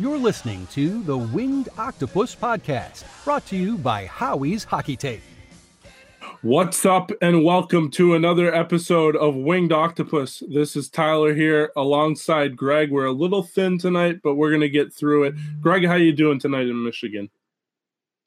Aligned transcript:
You're 0.00 0.18
listening 0.18 0.66
to 0.72 1.04
the 1.04 1.16
Winged 1.16 1.68
Octopus 1.78 2.34
Podcast, 2.34 3.04
brought 3.24 3.46
to 3.46 3.56
you 3.56 3.78
by 3.78 4.06
Howie's 4.06 4.64
Hockey 4.64 4.96
Tape. 4.96 5.22
What's 6.42 6.84
up, 6.84 7.12
and 7.22 7.44
welcome 7.44 7.92
to 7.92 8.14
another 8.14 8.52
episode 8.52 9.14
of 9.14 9.36
Winged 9.36 9.70
Octopus. 9.70 10.42
This 10.52 10.74
is 10.74 10.88
Tyler 10.90 11.32
here 11.32 11.70
alongside 11.76 12.56
Greg. 12.56 12.90
We're 12.90 13.04
a 13.04 13.12
little 13.12 13.44
thin 13.44 13.78
tonight, 13.78 14.18
but 14.24 14.34
we're 14.34 14.50
gonna 14.50 14.68
get 14.68 14.92
through 14.92 15.24
it. 15.24 15.34
Greg, 15.60 15.86
how 15.86 15.94
you 15.94 16.12
doing 16.12 16.40
tonight 16.40 16.66
in 16.66 16.82
Michigan? 16.82 17.30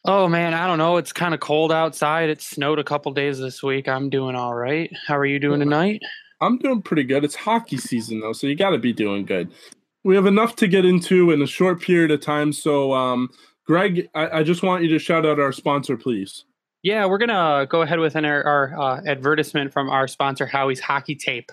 Oh 0.06 0.30
man, 0.30 0.54
I 0.54 0.68
don't 0.68 0.78
know. 0.78 0.96
It's 0.96 1.12
kind 1.12 1.34
of 1.34 1.42
cold 1.42 1.74
outside. 1.74 2.30
It 2.30 2.42
snowed 2.42 2.80
a 2.80 2.84
couple 2.86 3.12
days 3.12 3.40
this 3.40 3.62
week. 3.62 3.90
I'm 3.90 4.10
doing 4.10 4.38
all 4.38 4.54
right. 4.54 4.90
How 5.06 5.18
are 5.18 5.26
you 5.26 5.38
doing 5.38 5.60
tonight? 5.60 6.02
I'm 6.40 6.60
doing 6.60 6.82
pretty 6.82 7.04
good. 7.04 7.26
It's 7.26 7.36
hockey 7.36 7.76
season 7.76 8.22
though, 8.22 8.32
so 8.32 8.48
you 8.48 8.56
got 8.56 8.70
to 8.70 8.78
be 8.78 8.94
doing 8.94 9.26
good 9.26 9.52
we 10.04 10.16
have 10.16 10.26
enough 10.26 10.56
to 10.58 10.68
get 10.68 10.86
into 10.86 11.32
in 11.32 11.42
a 11.42 11.48
short 11.48 11.82
period 11.82 12.12
of 12.12 12.22
time. 12.22 12.54
So, 12.54 12.94
um, 12.94 13.30
Greg, 13.66 14.08
I, 14.16 14.40
I, 14.40 14.44
just 14.44 14.64
want 14.64 14.84
you 14.84 14.90
to 14.90 15.00
shout 15.00 15.26
out 15.26 15.40
our 15.40 15.52
sponsor, 15.52 15.98
please. 15.98 16.46
Yeah, 16.84 17.06
we're 17.06 17.18
gonna 17.18 17.66
go 17.70 17.82
ahead 17.82 18.00
with 18.00 18.16
an, 18.16 18.24
our, 18.24 18.44
our 18.44 18.80
uh, 18.80 19.02
advertisement 19.06 19.74
from 19.74 19.90
our 19.90 20.08
sponsor, 20.08 20.46
Howie's 20.46 20.80
Hockey 20.80 21.16
Tape. 21.16 21.52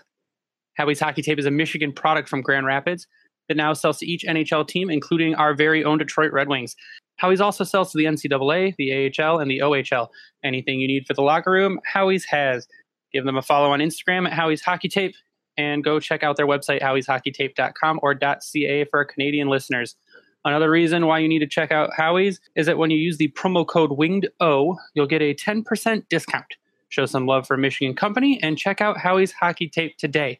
Howie's 0.75 1.01
Hockey 1.01 1.23
Tape 1.23 1.39
is 1.39 1.47
a 1.47 1.51
Michigan 1.51 1.93
product 1.93 2.29
from 2.29 2.43
Grand 2.43 2.67
Rapids 2.67 3.07
that 3.48 3.57
now 3.57 3.73
sells 3.73 3.98
to 3.98 4.07
each 4.07 4.25
NHL 4.25 4.67
team, 4.67 4.91
including 4.91 5.34
our 5.34 5.55
very 5.55 5.84
own 5.84 5.98
Detroit 5.98 6.33
Red 6.33 6.48
Wings. 6.48 6.77
Howie's 7.17 7.41
also 7.41 7.65
sells 7.65 7.92
to 7.92 7.98
the 7.98 8.05
NCAA, 8.05 8.75
the 8.77 9.12
AHL, 9.20 9.39
and 9.39 9.51
the 9.51 9.61
OHL. 9.61 10.09
Anything 10.45 10.81
you 10.81 10.89
need 10.89 11.06
for 11.06 11.15
the 11.15 11.23
locker 11.23 11.51
room, 11.51 11.81
Howie's 11.84 12.25
has. 12.25 12.67
Give 13.12 13.25
them 13.25 13.37
a 13.37 13.42
follow 13.42 13.70
on 13.73 13.81
Instagram 13.81 14.27
at 14.27 14.33
Howie's 14.33 14.62
Hockey 14.62 14.89
Tape 14.89 15.15
and 15.57 15.85
go 15.85 16.01
check 16.01 16.23
out 16.23 16.37
their 16.37 16.47
website, 16.47 16.83
howieshockeytape.com 16.83 18.01
or 18.03 18.19
.ca 18.41 18.85
for 18.85 19.05
Canadian 19.05 19.49
listeners. 19.49 19.97
Another 20.45 20.71
reason 20.71 21.07
why 21.07 21.21
you 21.21 21.29
need 21.29 21.39
to 21.39 21.47
check 21.47 21.73
out 21.73 21.91
Howie's 21.97 22.39
is 22.55 22.67
that 22.67 22.77
when 22.77 22.91
you 22.91 22.99
use 22.99 23.17
the 23.17 23.29
promo 23.29 23.67
code 23.67 23.93
Winged 23.93 24.28
O, 24.41 24.77
you'll 24.93 25.06
get 25.06 25.23
a 25.23 25.34
10% 25.34 26.09
discount. 26.11 26.45
Show 26.91 27.06
some 27.06 27.27
love 27.27 27.47
for 27.47 27.56
Michigan 27.56 27.97
Company 27.97 28.39
and 28.43 28.59
check 28.59 28.81
out 28.81 28.98
Howie's 28.98 29.33
Hockey 29.33 29.69
Tape 29.69 29.97
today. 29.97 30.39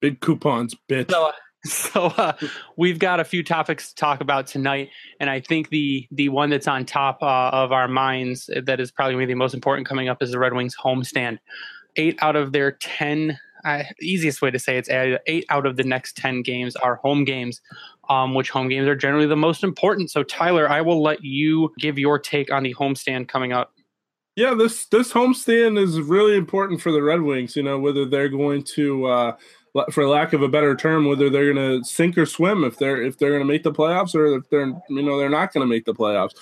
Big 0.00 0.20
coupons, 0.20 0.74
bitch. 0.88 1.10
So, 1.10 1.32
so 1.64 2.04
uh, 2.06 2.32
we've 2.76 2.98
got 2.98 3.20
a 3.20 3.24
few 3.24 3.44
topics 3.44 3.90
to 3.90 3.94
talk 3.96 4.20
about 4.22 4.46
tonight, 4.46 4.90
and 5.20 5.28
I 5.28 5.40
think 5.40 5.70
the 5.70 6.06
the 6.10 6.30
one 6.30 6.50
that's 6.50 6.68
on 6.68 6.84
top 6.84 7.18
uh, 7.20 7.50
of 7.52 7.72
our 7.72 7.88
minds 7.88 8.48
that 8.64 8.80
is 8.80 8.90
probably 8.90 9.26
the 9.26 9.34
most 9.34 9.54
important 9.54 9.86
coming 9.86 10.08
up 10.08 10.22
is 10.22 10.30
the 10.30 10.38
Red 10.38 10.54
Wings 10.54 10.74
homestand. 10.82 11.38
Eight 11.96 12.16
out 12.22 12.36
of 12.36 12.52
their 12.52 12.72
ten 12.72 13.38
uh, 13.64 13.84
easiest 14.00 14.42
way 14.42 14.50
to 14.50 14.58
say 14.58 14.76
it's 14.76 14.88
eight 14.90 15.44
out 15.48 15.66
of 15.66 15.76
the 15.76 15.84
next 15.84 16.16
10 16.16 16.42
games 16.42 16.76
are 16.76 16.96
home 16.96 17.24
games, 17.24 17.60
um, 18.08 18.34
which 18.34 18.50
home 18.50 18.68
games 18.68 18.88
are 18.88 18.96
generally 18.96 19.26
the 19.26 19.36
most 19.36 19.64
important. 19.64 20.10
So, 20.10 20.22
Tyler, 20.22 20.68
I 20.68 20.80
will 20.80 21.02
let 21.02 21.24
you 21.24 21.72
give 21.78 21.98
your 21.98 22.18
take 22.18 22.52
on 22.52 22.62
the 22.62 22.74
homestand 22.74 23.28
coming 23.28 23.52
up. 23.52 23.72
Yeah, 24.36 24.54
this 24.54 24.86
this 24.86 25.12
homestand 25.12 25.82
is 25.82 26.00
really 26.00 26.36
important 26.36 26.80
for 26.80 26.92
the 26.92 27.02
Red 27.02 27.22
Wings. 27.22 27.56
You 27.56 27.64
know, 27.64 27.78
whether 27.80 28.04
they're 28.04 28.28
going 28.28 28.62
to, 28.74 29.06
uh, 29.06 29.36
for 29.90 30.06
lack 30.06 30.32
of 30.32 30.42
a 30.42 30.48
better 30.48 30.76
term, 30.76 31.06
whether 31.06 31.28
they're 31.28 31.52
going 31.52 31.80
to 31.80 31.84
sink 31.84 32.16
or 32.16 32.24
swim 32.24 32.62
if 32.62 32.78
they're 32.78 33.02
if 33.02 33.18
they're 33.18 33.30
going 33.30 33.42
to 33.42 33.44
make 33.44 33.64
the 33.64 33.72
playoffs 33.72 34.14
or 34.14 34.36
if 34.36 34.48
they're 34.48 34.66
you 34.88 35.02
know 35.02 35.18
they're 35.18 35.28
not 35.28 35.52
going 35.52 35.66
to 35.66 35.68
make 35.68 35.86
the 35.86 35.94
playoffs. 35.94 36.34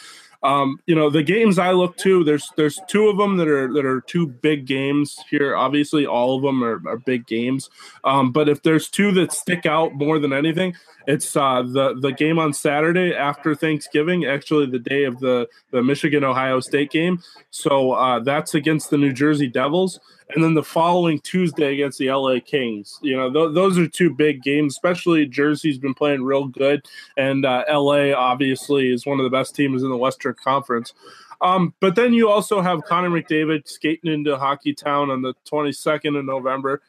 Um, 0.43 0.79
you 0.87 0.95
know, 0.95 1.11
the 1.11 1.23
games 1.23 1.59
I 1.59 1.73
look 1.73 1.97
to, 1.99 2.25
there's 2.25 2.51
there's 2.57 2.79
two 2.89 3.09
of 3.09 3.17
them 3.17 3.37
that 3.39 3.49
are 3.49 3.73
that 3.73 3.85
are 3.85 4.01
two 4.03 4.27
big 4.27 4.67
games 4.67 5.19
here. 5.31 5.57
Obviously, 5.57 6.07
all 6.07 6.37
of 6.37 6.43
them 6.43 6.63
are, 6.63 6.83
are 6.87 6.99
big 6.99 7.27
games. 7.27 7.71
Um, 8.05 8.33
but 8.33 8.49
if 8.49 8.63
there's 8.63 8.89
two 8.89 9.13
that 9.13 9.33
stick 9.33 9.67
out 9.67 9.95
more 9.95 10.19
than 10.19 10.33
anything, 10.33 10.75
it's 11.07 11.37
uh, 11.37 11.63
the 11.63 11.95
the 12.01 12.13
game 12.13 12.39
on 12.39 12.53
Saturday 12.53 13.15
after 13.15 13.55
Thanksgiving, 13.55 14.25
actually 14.25 14.67
the 14.67 14.79
day 14.79 15.05
of 15.05 15.21
the 15.21 15.49
the 15.71 15.83
Michigan 15.83 16.25
Ohio 16.25 16.61
State 16.61 16.91
game. 16.91 17.23
So 17.51 17.93
uh, 17.93 18.21
that's 18.21 18.55
against 18.55 18.91
the 18.91 18.99
New 18.99 19.13
Jersey 19.13 19.49
Devils, 19.49 20.01
and 20.35 20.43
then 20.43 20.55
the 20.55 20.63
following 20.63 21.21
Tuesday 21.21 21.73
against 21.75 21.99
the 21.99 22.11
LA 22.11 22.39
Kings. 22.45 22.99
You 23.03 23.17
know, 23.17 23.33
th- 23.33 23.55
those 23.55 23.79
are 23.79 23.87
two 23.87 24.13
big 24.13 24.43
games. 24.43 24.75
Especially 24.75 25.27
Jersey's 25.27 25.79
been 25.79 25.95
playing 25.95 26.25
real 26.25 26.47
good, 26.47 26.85
and 27.17 27.45
uh, 27.45 27.65
LA 27.69 28.13
obviously 28.13 28.93
is 28.93 29.07
one 29.07 29.21
of 29.21 29.25
the 29.25 29.31
best 29.31 29.55
teams 29.55 29.83
in 29.83 29.91
the 29.91 29.97
Western 29.97 30.35
Conference. 30.43 30.93
Um, 31.41 31.75
but 31.81 31.97
then 31.97 32.15
you 32.15 32.29
also 32.31 32.61
have 32.61 32.85
Connor 32.85 33.11
McDavid 33.11 33.69
skating 33.69 34.13
into 34.13 34.37
Hockey 34.39 34.75
Town 34.75 35.11
on 35.11 35.23
the 35.23 35.35
22nd 35.51 36.19
of 36.19 36.25
November. 36.25 36.81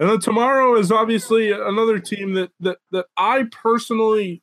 And 0.00 0.10
then 0.10 0.18
tomorrow 0.18 0.76
is 0.76 0.92
obviously 0.92 1.52
another 1.52 1.98
team 1.98 2.34
that 2.34 2.50
that 2.60 2.78
that 2.90 3.06
I 3.16 3.44
personally 3.50 4.42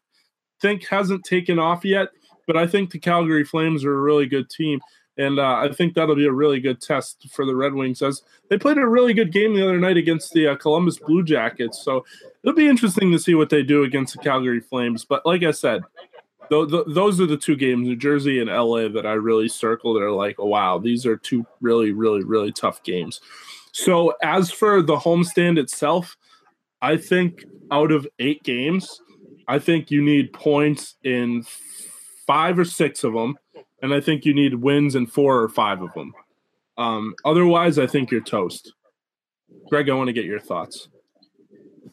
think 0.61 0.87
hasn't 0.87 1.25
taken 1.25 1.59
off 1.59 1.85
yet, 1.85 2.09
but 2.47 2.57
I 2.57 2.65
think 2.65 2.89
the 2.89 2.99
Calgary 2.99 3.43
Flames 3.43 3.85
are 3.85 3.93
a 3.93 4.01
really 4.01 4.25
good 4.25 4.49
team. 4.49 4.79
And 5.17 5.39
uh, 5.39 5.57
I 5.57 5.71
think 5.71 5.93
that'll 5.93 6.15
be 6.15 6.25
a 6.25 6.31
really 6.31 6.59
good 6.59 6.81
test 6.81 7.27
for 7.31 7.45
the 7.45 7.55
Red 7.55 7.73
Wings 7.73 8.01
as 8.01 8.23
they 8.49 8.57
played 8.57 8.77
a 8.77 8.87
really 8.87 9.13
good 9.13 9.31
game 9.31 9.53
the 9.53 9.63
other 9.63 9.79
night 9.79 9.97
against 9.97 10.33
the 10.33 10.47
uh, 10.47 10.55
Columbus 10.55 10.97
Blue 10.97 11.23
Jackets. 11.23 11.83
So 11.83 12.03
it'll 12.43 12.55
be 12.55 12.67
interesting 12.67 13.11
to 13.11 13.19
see 13.19 13.35
what 13.35 13.49
they 13.49 13.61
do 13.61 13.83
against 13.83 14.13
the 14.13 14.23
Calgary 14.23 14.59
Flames. 14.59 15.05
But 15.05 15.25
like 15.25 15.43
I 15.43 15.51
said, 15.51 15.83
th- 16.49 16.69
th- 16.69 16.85
those 16.87 17.21
are 17.21 17.27
the 17.27 17.37
two 17.37 17.55
games, 17.55 17.87
New 17.87 17.95
Jersey 17.95 18.39
and 18.39 18.49
LA, 18.49 18.87
that 18.87 19.05
I 19.05 19.13
really 19.13 19.47
circled. 19.47 19.97
That 19.97 20.03
are 20.03 20.11
like, 20.11 20.37
oh, 20.39 20.47
wow, 20.47 20.79
these 20.79 21.05
are 21.05 21.17
two 21.17 21.45
really, 21.61 21.91
really, 21.91 22.23
really 22.23 22.51
tough 22.51 22.81
games. 22.83 23.21
So 23.71 24.13
as 24.23 24.51
for 24.51 24.81
the 24.81 24.95
homestand 24.95 25.57
itself, 25.57 26.17
I 26.81 26.97
think 26.97 27.45
out 27.71 27.91
of 27.91 28.07
eight 28.19 28.43
games, 28.43 29.01
I 29.47 29.59
think 29.59 29.89
you 29.89 30.01
need 30.01 30.33
points 30.33 30.95
in 31.03 31.43
five 32.27 32.57
or 32.59 32.65
six 32.65 33.03
of 33.03 33.13
them, 33.13 33.37
and 33.83 33.93
I 33.93 33.99
think 33.99 34.25
you 34.25 34.33
need 34.33 34.55
wins 34.55 34.95
in 34.95 35.05
four 35.05 35.43
or 35.43 35.49
five 35.49 35.81
of 35.81 35.93
them. 35.93 36.13
Um, 36.77 37.13
otherwise, 37.25 37.77
I 37.77 37.85
think 37.85 38.09
you're 38.09 38.21
toast. 38.21 38.73
Greg, 39.69 39.89
I 39.89 39.93
want 39.93 40.07
to 40.07 40.13
get 40.13 40.25
your 40.25 40.39
thoughts. 40.39 40.87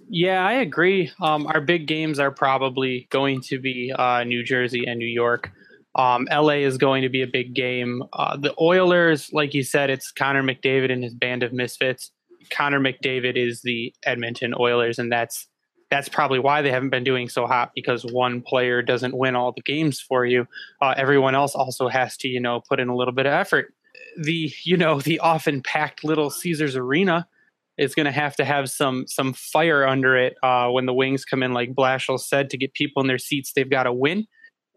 Yeah, 0.08 0.46
I 0.46 0.54
agree. 0.54 1.10
Um, 1.20 1.46
our 1.48 1.60
big 1.60 1.86
games 1.86 2.18
are 2.20 2.30
probably 2.30 3.08
going 3.10 3.40
to 3.42 3.60
be 3.60 3.92
uh, 3.92 4.22
New 4.24 4.44
Jersey 4.44 4.84
and 4.86 4.98
New 4.98 5.06
York. 5.06 5.50
Um, 5.96 6.28
LA 6.30 6.60
is 6.62 6.78
going 6.78 7.02
to 7.02 7.08
be 7.08 7.22
a 7.22 7.26
big 7.26 7.54
game. 7.54 8.04
Uh, 8.12 8.36
the 8.36 8.54
Oilers, 8.60 9.32
like 9.32 9.52
you 9.52 9.64
said, 9.64 9.90
it's 9.90 10.12
Connor 10.12 10.44
McDavid 10.44 10.92
and 10.92 11.02
his 11.02 11.14
band 11.14 11.42
of 11.42 11.52
misfits. 11.52 12.12
Connor 12.50 12.80
McDavid 12.80 13.36
is 13.36 13.62
the 13.62 13.92
Edmonton 14.04 14.54
Oilers, 14.58 15.00
and 15.00 15.10
that's 15.10 15.48
that's 15.90 16.08
probably 16.08 16.38
why 16.38 16.62
they 16.62 16.70
haven't 16.70 16.90
been 16.90 17.04
doing 17.04 17.28
so 17.28 17.46
hot 17.46 17.72
because 17.74 18.04
one 18.04 18.42
player 18.42 18.80
doesn't 18.80 19.16
win 19.16 19.34
all 19.34 19.52
the 19.52 19.62
games 19.62 20.00
for 20.00 20.24
you. 20.24 20.46
Uh, 20.80 20.94
everyone 20.96 21.34
else 21.34 21.54
also 21.54 21.88
has 21.88 22.16
to, 22.18 22.28
you 22.28 22.40
know, 22.40 22.62
put 22.68 22.78
in 22.78 22.88
a 22.88 22.96
little 22.96 23.12
bit 23.12 23.26
of 23.26 23.32
effort. 23.32 23.74
The 24.18 24.52
you 24.64 24.76
know 24.76 25.00
the 25.00 25.18
often 25.20 25.62
packed 25.62 26.04
Little 26.04 26.30
Caesars 26.30 26.76
Arena 26.76 27.26
is 27.78 27.94
going 27.94 28.06
to 28.06 28.12
have 28.12 28.36
to 28.36 28.44
have 28.44 28.70
some 28.70 29.06
some 29.06 29.32
fire 29.32 29.86
under 29.86 30.16
it 30.16 30.36
uh, 30.42 30.68
when 30.68 30.86
the 30.86 30.94
Wings 30.94 31.24
come 31.24 31.42
in, 31.42 31.52
like 31.52 31.74
Blashill 31.74 32.20
said, 32.20 32.50
to 32.50 32.56
get 32.56 32.74
people 32.74 33.00
in 33.02 33.08
their 33.08 33.18
seats. 33.18 33.52
They've 33.52 33.68
got 33.68 33.84
to 33.84 33.92
win 33.92 34.26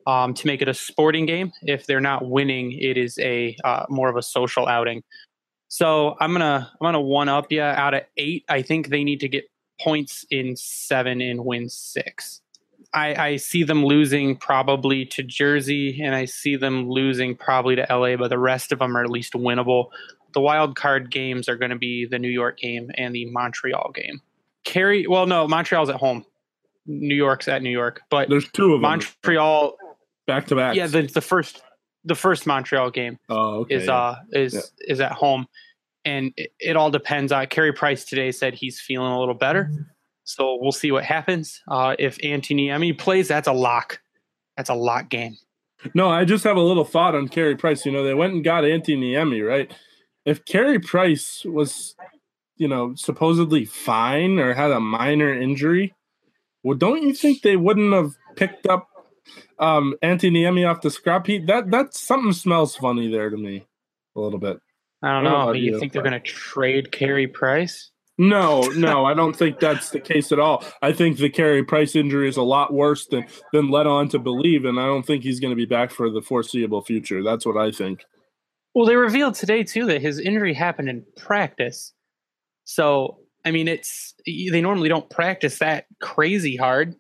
um, 0.08 0.34
to 0.34 0.48
make 0.48 0.62
it 0.62 0.68
a 0.68 0.74
sporting 0.74 1.26
game. 1.26 1.52
If 1.62 1.86
they're 1.86 2.02
not 2.02 2.28
winning, 2.28 2.72
it 2.74 2.98
is 2.98 3.18
a 3.20 3.56
uh, 3.64 3.86
more 3.90 4.10
of 4.10 4.16
a 4.16 4.22
social 4.22 4.68
outing. 4.68 5.04
So 5.68 6.16
I'm 6.20 6.32
gonna 6.32 6.72
I'm 6.72 6.86
gonna 6.86 7.02
one 7.02 7.30
up 7.30 7.52
you 7.52 7.62
out 7.62 7.94
of 7.94 8.02
eight. 8.18 8.46
I 8.50 8.62
think 8.62 8.90
they 8.90 9.04
need 9.04 9.20
to 9.22 9.28
get 9.28 9.46
points 9.84 10.26
in 10.30 10.56
seven 10.56 11.22
and 11.22 11.44
win 11.46 11.70
six. 11.70 12.42
I, 12.94 13.16
I 13.16 13.36
see 13.38 13.64
them 13.64 13.84
losing 13.84 14.36
probably 14.36 15.06
to 15.08 15.24
Jersey, 15.24 16.00
and 16.02 16.14
I 16.14 16.26
see 16.26 16.56
them 16.56 16.90
losing 16.90 17.36
probably 17.36 17.76
to 17.76 17.88
LA, 17.90 18.16
but 18.16 18.30
the 18.30 18.38
rest 18.38 18.72
of 18.72 18.80
them 18.80 18.96
are 18.96 19.04
at 19.04 19.10
least 19.10 19.34
winnable. 19.34 19.88
The 20.34 20.42
wild 20.42 20.76
card 20.76 21.10
games 21.10 21.50
are 21.50 21.56
going 21.56 21.72
to 21.72 21.78
be 21.78 22.06
the 22.06 22.20
New 22.20 22.30
York 22.30 22.60
game 22.60 22.92
and 22.96 23.14
the 23.14 23.26
Montreal 23.26 23.92
game. 23.94 24.22
Carry 24.64 25.08
well, 25.08 25.26
no, 25.26 25.48
Montreal's 25.48 25.90
at 25.90 25.96
home. 25.96 26.26
New 26.86 27.16
York's 27.16 27.48
at 27.48 27.62
New 27.62 27.70
York, 27.70 28.02
but 28.10 28.30
there's 28.30 28.50
two 28.52 28.74
of 28.74 28.82
them. 28.82 28.82
Montreal 28.82 29.76
back 30.28 30.48
to 30.48 30.56
back. 30.56 30.76
Yeah, 30.76 30.88
the 30.88 31.04
the 31.04 31.22
first 31.22 31.62
the 32.06 32.16
first 32.16 32.46
Montreal 32.46 32.92
game 32.92 33.20
oh, 33.30 33.62
okay, 33.62 33.76
is 33.76 33.90
uh 33.90 34.16
is 34.32 34.54
yeah. 34.54 34.62
is 34.94 35.00
at 35.02 35.12
home, 35.12 35.48
and 36.06 36.34
it, 36.38 36.52
it, 36.60 36.76
all 36.76 36.92
depends 36.92 37.32
on 37.32 37.48
Carey 37.48 37.74
Price 37.74 38.06
today 38.06 38.32
said 38.32 38.54
he's 38.54 38.80
feeling 38.80 39.12
a 39.12 39.20
little 39.20 39.34
better, 39.34 39.72
so 40.24 40.58
we'll 40.62 40.72
see 40.72 40.92
what 40.92 41.04
happens. 41.04 41.62
Uh, 41.68 41.96
if 42.00 42.18
Antti 42.20 42.56
Niemi 42.56 42.98
plays, 42.98 43.28
that's 43.28 43.48
a 43.48 43.54
lock. 43.54 44.02
That's 44.58 44.70
a 44.70 44.76
lock 44.76 45.10
game. 45.10 45.38
No, 45.94 46.10
I 46.10 46.26
just 46.26 46.44
have 46.44 46.58
a 46.58 46.62
little 46.62 46.86
thought 46.86 47.16
on 47.16 47.28
Carey 47.28 47.56
Price. 47.56 47.86
You 47.86 47.92
know, 47.92 48.04
they 48.04 48.14
went 48.14 48.34
and 48.34 48.44
got 48.44 48.64
Antti 48.64 48.98
Niemi, 48.98 49.46
right? 49.46 49.74
If 50.26 50.46
Carey 50.46 50.80
Price 50.80 51.44
was, 51.46 51.96
you 52.56 52.68
know, 52.68 52.94
supposedly 52.96 53.66
fine 53.66 54.40
or 54.40 54.54
had 54.54 54.72
a 54.72 54.80
minor 54.80 55.34
injury, 55.34 55.94
well, 56.64 56.78
don't 56.78 57.04
you 57.04 57.14
think 57.14 57.42
they 57.42 57.58
wouldn't 57.58 57.94
have 57.94 58.14
picked 58.36 58.68
up 58.68 58.88
um 59.60 59.96
Antti 60.04 60.32
Niemi 60.32 60.70
off 60.70 60.82
the 60.82 60.90
scrap 60.90 61.28
heap, 61.28 61.48
that 61.48 61.72
that 61.72 61.94
something 61.94 62.34
smells 62.34 62.76
funny 62.76 63.12
there 63.12 63.30
to 63.30 63.38
me 63.38 63.66
a 64.16 64.20
little 64.20 64.40
bit. 64.40 64.60
I 65.04 65.12
don't, 65.12 65.28
I 65.28 65.30
don't 65.30 65.40
know. 65.40 65.46
know 65.48 65.52
you, 65.54 65.74
you 65.74 65.80
think 65.80 65.94
they're 65.94 66.02
gonna 66.02 66.20
trade 66.20 66.92
Carey 66.92 67.28
Price? 67.28 67.92
No, 68.18 68.62
no, 68.76 69.06
I 69.06 69.16
don't 69.16 69.36
think 69.36 69.60
that's 69.60 69.90
the 69.90 70.00
case 70.00 70.32
at 70.32 70.40
all. 70.40 70.64
I 70.84 70.94
think 70.94 71.18
the 71.18 71.30
Carey 71.30 71.64
Price 71.64 71.96
injury 71.96 72.30
is 72.30 72.38
a 72.38 72.44
lot 72.44 72.72
worse 72.72 73.08
than 73.08 73.26
than 73.52 73.70
led 73.70 73.88
on 73.88 74.08
to 74.10 74.20
believe, 74.20 74.66
and 74.66 74.80
I 74.80 74.86
don't 74.86 75.06
think 75.06 75.24
he's 75.24 75.40
going 75.40 75.52
to 75.52 75.56
be 75.56 75.66
back 75.66 75.92
for 75.92 76.10
the 76.10 76.22
foreseeable 76.22 76.84
future. 76.84 77.24
That's 77.24 77.46
what 77.46 77.58
I 77.58 77.72
think. 77.72 78.06
Well, 78.76 78.86
they 78.86 78.96
revealed 78.96 79.36
today 79.36 79.64
too 79.64 79.86
that 79.88 80.02
his 80.02 80.20
injury 80.20 80.54
happened 80.54 80.90
in 80.90 81.04
practice. 81.18 81.94
So, 82.66 83.20
I 83.44 83.52
mean, 83.52 83.68
it's 83.68 84.14
they 84.26 84.62
normally 84.62 84.90
don't 84.90 85.10
practice 85.10 85.60
that 85.60 85.86
crazy 86.00 86.56
hard. 86.56 86.96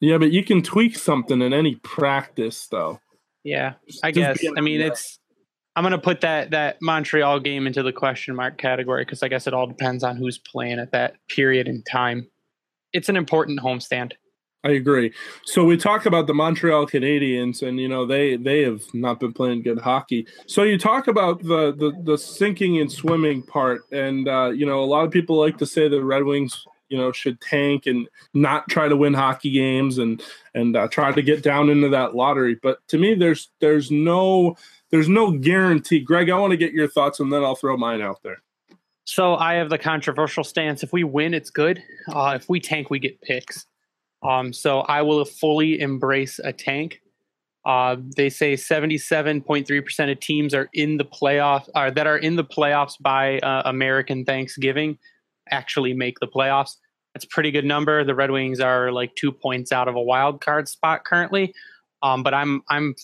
Yeah, 0.00 0.18
but 0.18 0.30
you 0.30 0.42
can 0.42 0.62
tweak 0.62 0.96
something 0.96 1.40
in 1.42 1.52
any 1.52 1.76
practice, 1.76 2.66
though. 2.70 2.98
Yeah, 3.44 3.74
I 4.02 4.10
guess. 4.10 4.42
I 4.56 4.60
mean, 4.60 4.80
it's 4.80 5.18
I'm 5.76 5.82
going 5.82 5.92
to 5.92 5.98
put 5.98 6.22
that 6.22 6.50
that 6.50 6.80
Montreal 6.80 7.38
game 7.40 7.66
into 7.66 7.82
the 7.82 7.92
question 7.92 8.34
mark 8.34 8.56
category 8.56 9.04
because 9.04 9.22
I 9.22 9.28
guess 9.28 9.46
it 9.46 9.52
all 9.52 9.66
depends 9.66 10.02
on 10.02 10.16
who's 10.16 10.38
playing 10.38 10.78
at 10.78 10.92
that 10.92 11.16
period 11.28 11.68
in 11.68 11.82
time. 11.82 12.26
It's 12.94 13.10
an 13.10 13.16
important 13.16 13.60
homestand. 13.60 14.12
I 14.64 14.70
agree. 14.70 15.12
So 15.44 15.64
we 15.64 15.76
talk 15.76 16.06
about 16.06 16.26
the 16.26 16.34
Montreal 16.34 16.86
Canadiens, 16.86 17.62
and 17.62 17.78
you 17.78 17.88
know 17.88 18.06
they 18.06 18.36
they 18.36 18.62
have 18.62 18.82
not 18.94 19.20
been 19.20 19.34
playing 19.34 19.62
good 19.62 19.78
hockey. 19.78 20.26
So 20.46 20.62
you 20.62 20.78
talk 20.78 21.08
about 21.08 21.42
the 21.42 21.72
the, 21.72 21.92
the 22.02 22.18
sinking 22.18 22.78
and 22.78 22.90
swimming 22.90 23.42
part, 23.42 23.82
and 23.92 24.26
uh, 24.26 24.48
you 24.48 24.64
know 24.64 24.82
a 24.82 24.86
lot 24.86 25.04
of 25.04 25.10
people 25.10 25.38
like 25.38 25.58
to 25.58 25.66
say 25.66 25.88
the 25.88 26.02
Red 26.02 26.24
Wings 26.24 26.66
you 26.88 26.96
know 26.96 27.12
should 27.12 27.40
tank 27.40 27.86
and 27.86 28.08
not 28.34 28.68
try 28.68 28.88
to 28.88 28.96
win 28.96 29.14
hockey 29.14 29.50
games 29.50 29.98
and 29.98 30.22
and 30.54 30.74
uh, 30.76 30.88
try 30.88 31.12
to 31.12 31.22
get 31.22 31.42
down 31.42 31.68
into 31.68 31.90
that 31.90 32.14
lottery. 32.14 32.58
But 32.60 32.78
to 32.88 32.98
me, 32.98 33.14
there's 33.14 33.50
there's 33.60 33.90
no 33.90 34.56
there's 34.90 35.08
no 35.08 35.30
guarantee. 35.30 36.00
Greg, 36.00 36.30
I 36.30 36.38
want 36.38 36.52
to 36.52 36.56
get 36.56 36.72
your 36.72 36.88
thoughts 36.88 37.20
and 37.20 37.32
then 37.32 37.44
I'll 37.44 37.56
throw 37.56 37.76
mine 37.76 38.00
out 38.00 38.22
there. 38.22 38.42
So 39.04 39.36
I 39.36 39.54
have 39.54 39.70
the 39.70 39.78
controversial 39.78 40.44
stance. 40.44 40.82
If 40.82 40.92
we 40.92 41.04
win, 41.04 41.32
it's 41.32 41.50
good. 41.50 41.82
Uh, 42.08 42.32
if 42.34 42.48
we 42.48 42.58
tank, 42.58 42.90
we 42.90 42.98
get 42.98 43.20
picks. 43.20 43.66
Um, 44.22 44.52
so 44.52 44.80
I 44.80 45.02
will 45.02 45.24
fully 45.24 45.80
embrace 45.80 46.40
a 46.42 46.52
tank. 46.52 47.00
Uh, 47.64 47.96
they 48.16 48.28
say 48.28 48.54
77.3% 48.54 50.12
of 50.12 50.20
teams 50.20 50.54
are 50.54 50.68
in 50.72 50.96
the 50.96 51.04
playoff 51.04 51.68
uh, 51.74 51.90
that 51.90 52.06
are 52.06 52.18
in 52.18 52.36
the 52.36 52.44
playoffs 52.44 52.94
by 53.00 53.38
uh, 53.40 53.62
American 53.64 54.24
Thanksgiving 54.24 54.98
actually 55.50 55.94
make 55.94 56.18
the 56.20 56.26
playoffs. 56.26 56.76
That's 57.14 57.24
a 57.24 57.28
pretty 57.28 57.50
good 57.50 57.64
number. 57.64 58.04
The 58.04 58.14
Red 58.14 58.30
Wings 58.30 58.60
are 58.60 58.92
like 58.92 59.14
two 59.14 59.32
points 59.32 59.72
out 59.72 59.88
of 59.88 59.96
a 59.96 60.02
wild 60.02 60.40
card 60.40 60.68
spot 60.68 61.04
currently. 61.04 61.54
Um, 62.02 62.22
but 62.22 62.34
I'm 62.34 62.62
I'm 62.68 62.94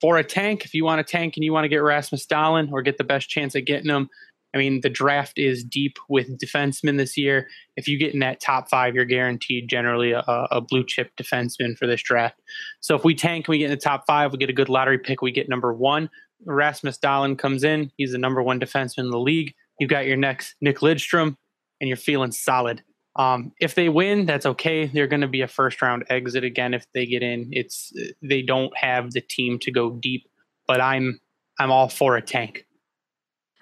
for 0.00 0.18
a 0.18 0.24
tank, 0.24 0.64
if 0.64 0.74
you 0.74 0.84
want 0.84 1.00
a 1.00 1.04
tank 1.04 1.36
and 1.36 1.44
you 1.44 1.52
want 1.52 1.64
to 1.64 1.68
get 1.68 1.82
Rasmus 1.82 2.26
Dahlin 2.26 2.72
or 2.72 2.82
get 2.82 2.98
the 2.98 3.04
best 3.04 3.28
chance 3.28 3.54
at 3.54 3.66
getting 3.66 3.90
him, 3.90 4.08
I 4.54 4.58
mean, 4.58 4.80
the 4.80 4.90
draft 4.90 5.38
is 5.38 5.62
deep 5.62 5.96
with 6.08 6.38
defensemen 6.38 6.96
this 6.96 7.16
year. 7.16 7.46
If 7.76 7.86
you 7.86 7.98
get 7.98 8.14
in 8.14 8.20
that 8.20 8.40
top 8.40 8.68
five, 8.68 8.94
you're 8.94 9.04
guaranteed 9.04 9.68
generally 9.68 10.12
a, 10.12 10.24
a 10.26 10.60
blue 10.60 10.84
chip 10.84 11.12
defenseman 11.16 11.78
for 11.78 11.86
this 11.86 12.02
draft. 12.02 12.40
So 12.80 12.96
if 12.96 13.04
we 13.04 13.14
tank 13.14 13.46
and 13.46 13.52
we 13.52 13.58
get 13.58 13.66
in 13.66 13.70
the 13.70 13.76
top 13.76 14.04
five, 14.06 14.32
we 14.32 14.38
get 14.38 14.50
a 14.50 14.54
good 14.54 14.68
lottery 14.68 14.98
pick, 14.98 15.22
we 15.22 15.30
get 15.30 15.48
number 15.48 15.72
one. 15.72 16.10
Rasmus 16.46 16.98
Dahlin 16.98 17.38
comes 17.38 17.62
in. 17.62 17.92
He's 17.96 18.12
the 18.12 18.18
number 18.18 18.42
one 18.42 18.58
defenseman 18.58 19.04
in 19.04 19.10
the 19.10 19.20
league. 19.20 19.54
You've 19.78 19.90
got 19.90 20.06
your 20.06 20.16
next 20.16 20.56
Nick 20.60 20.78
Lidstrom, 20.78 21.36
and 21.80 21.88
you're 21.88 21.96
feeling 21.96 22.32
solid. 22.32 22.82
Um, 23.16 23.52
if 23.60 23.74
they 23.74 23.88
win, 23.88 24.26
that's 24.26 24.46
okay. 24.46 24.86
They're 24.86 25.08
going 25.08 25.20
to 25.20 25.28
be 25.28 25.42
a 25.42 25.48
first 25.48 25.82
round 25.82 26.04
exit 26.08 26.44
again 26.44 26.74
if 26.74 26.86
they 26.92 27.06
get 27.06 27.22
in. 27.22 27.48
It's 27.52 27.92
they 28.22 28.42
don't 28.42 28.76
have 28.76 29.12
the 29.12 29.20
team 29.20 29.58
to 29.60 29.70
go 29.70 29.90
deep, 29.90 30.28
but 30.66 30.80
I'm 30.80 31.20
I'm 31.58 31.72
all 31.72 31.88
for 31.88 32.16
a 32.16 32.22
tank. 32.22 32.66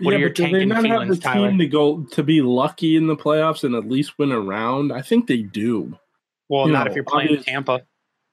What 0.00 0.12
yeah, 0.12 0.26
but 0.26 0.36
do 0.36 0.50
they 0.50 0.64
not 0.64 0.82
feelings, 0.82 1.00
have 1.00 1.08
the 1.08 1.16
Tyler? 1.16 1.48
team 1.48 1.58
to 1.58 1.66
go 1.66 2.02
to 2.12 2.22
be 2.22 2.40
lucky 2.40 2.94
in 2.96 3.08
the 3.08 3.16
playoffs 3.16 3.64
and 3.64 3.74
at 3.74 3.88
least 3.88 4.18
win 4.18 4.30
a 4.30 4.40
round? 4.40 4.92
I 4.92 5.02
think 5.02 5.26
they 5.26 5.42
do. 5.42 5.98
Well, 6.48 6.66
you 6.66 6.72
not 6.72 6.84
know, 6.84 6.90
if 6.90 6.94
you're 6.94 7.04
playing 7.04 7.42
Tampa. 7.42 7.82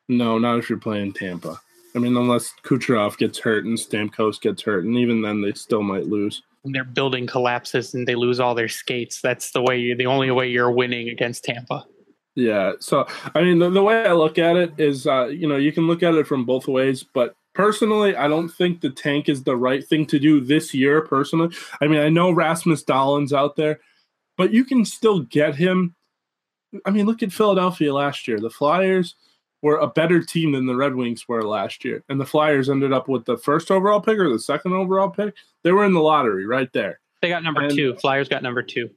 No, 0.08 0.38
not 0.38 0.60
if 0.60 0.70
you're 0.70 0.80
playing 0.80 1.14
Tampa. 1.14 1.60
I 1.96 2.00
mean, 2.00 2.16
unless 2.18 2.54
Kucherov 2.64 3.18
gets 3.18 3.40
hurt 3.40 3.66
and 3.66 3.78
Stamkos 3.78 4.40
gets 4.40 4.62
hurt, 4.62 4.84
and 4.84 4.98
even 4.98 5.22
then 5.22 5.42
they 5.42 5.54
still 5.54 5.82
might 5.82 6.08
lose 6.08 6.44
their 6.74 6.84
building 6.84 7.28
collapses 7.28 7.94
and 7.94 8.08
they 8.08 8.16
lose 8.16 8.40
all 8.40 8.56
their 8.56 8.68
skates. 8.68 9.22
That's 9.22 9.52
the 9.52 9.62
way 9.62 9.80
you, 9.80 9.96
the 9.96 10.06
only 10.06 10.32
way 10.32 10.50
you're 10.50 10.72
winning 10.72 11.10
against 11.10 11.44
Tampa. 11.44 11.86
Yeah. 12.36 12.74
So 12.80 13.06
I 13.34 13.42
mean, 13.42 13.60
the, 13.60 13.70
the 13.70 13.84
way 13.84 14.06
I 14.06 14.14
look 14.14 14.38
at 14.38 14.58
it 14.58 14.74
is, 14.78 15.08
uh, 15.08 15.28
you 15.28 15.48
know, 15.48 15.56
you 15.56 15.72
can 15.72 15.88
look 15.88 16.04
at 16.04 16.16
it 16.16 16.28
from 16.28 16.46
both 16.46 16.68
ways, 16.68 17.04
but 17.04 17.36
personally, 17.54 18.16
I 18.16 18.28
don't 18.28 18.50
think 18.50 18.82
the 18.82 18.90
tank 18.90 19.30
is 19.30 19.44
the 19.44 19.56
right 19.56 19.86
thing 19.88 20.06
to 20.08 20.20
do 20.20 20.42
this 20.42 20.74
year. 20.74 21.02
Personally, 21.02 21.56
I 21.82 21.88
mean, 21.88 22.00
I 22.00 22.10
know 22.10 22.32
Rasmus 22.32 22.84
Dahlin's 22.84 23.34
out 23.34 23.56
there, 23.56 23.80
but 24.38 24.52
you 24.52 24.66
can 24.66 24.86
still 24.86 25.22
get 25.22 25.56
him. 25.56 25.96
I 26.86 26.92
mean, 26.92 27.06
look 27.06 27.24
at 27.24 27.32
Philadelphia 27.32 27.94
last 27.94 28.28
year. 28.28 28.40
The 28.40 28.50
Flyers 28.50 29.16
were 29.66 29.78
a 29.78 29.88
better 29.88 30.22
team 30.22 30.52
than 30.52 30.68
the 30.68 30.76
Red 30.76 30.94
Wings 30.94 31.28
were 31.28 31.42
last 31.42 31.84
year. 31.84 32.04
And 32.08 32.22
the 32.22 32.26
Flyers 32.26 32.70
ended 32.70 32.94
up 32.94 33.08
with 33.08 33.26
the 33.26 33.36
first 33.36 33.72
overall 33.72 34.00
pick 34.00 34.20
or 34.20 34.30
the 34.30 34.38
second 34.38 34.74
overall 34.74 35.10
pick. 35.10 35.34
They 35.64 35.72
were 35.72 35.84
in 35.84 35.94
the 35.94 36.02
lottery 36.02 36.46
right 36.46 36.72
there. 36.72 37.00
They 37.24 37.30
got 37.30 37.44
number 37.44 37.62
and, 37.62 37.76
two. 37.76 37.96
Flyers 37.96 38.30
got 38.30 38.44
number 38.44 38.62
two. 38.62 38.92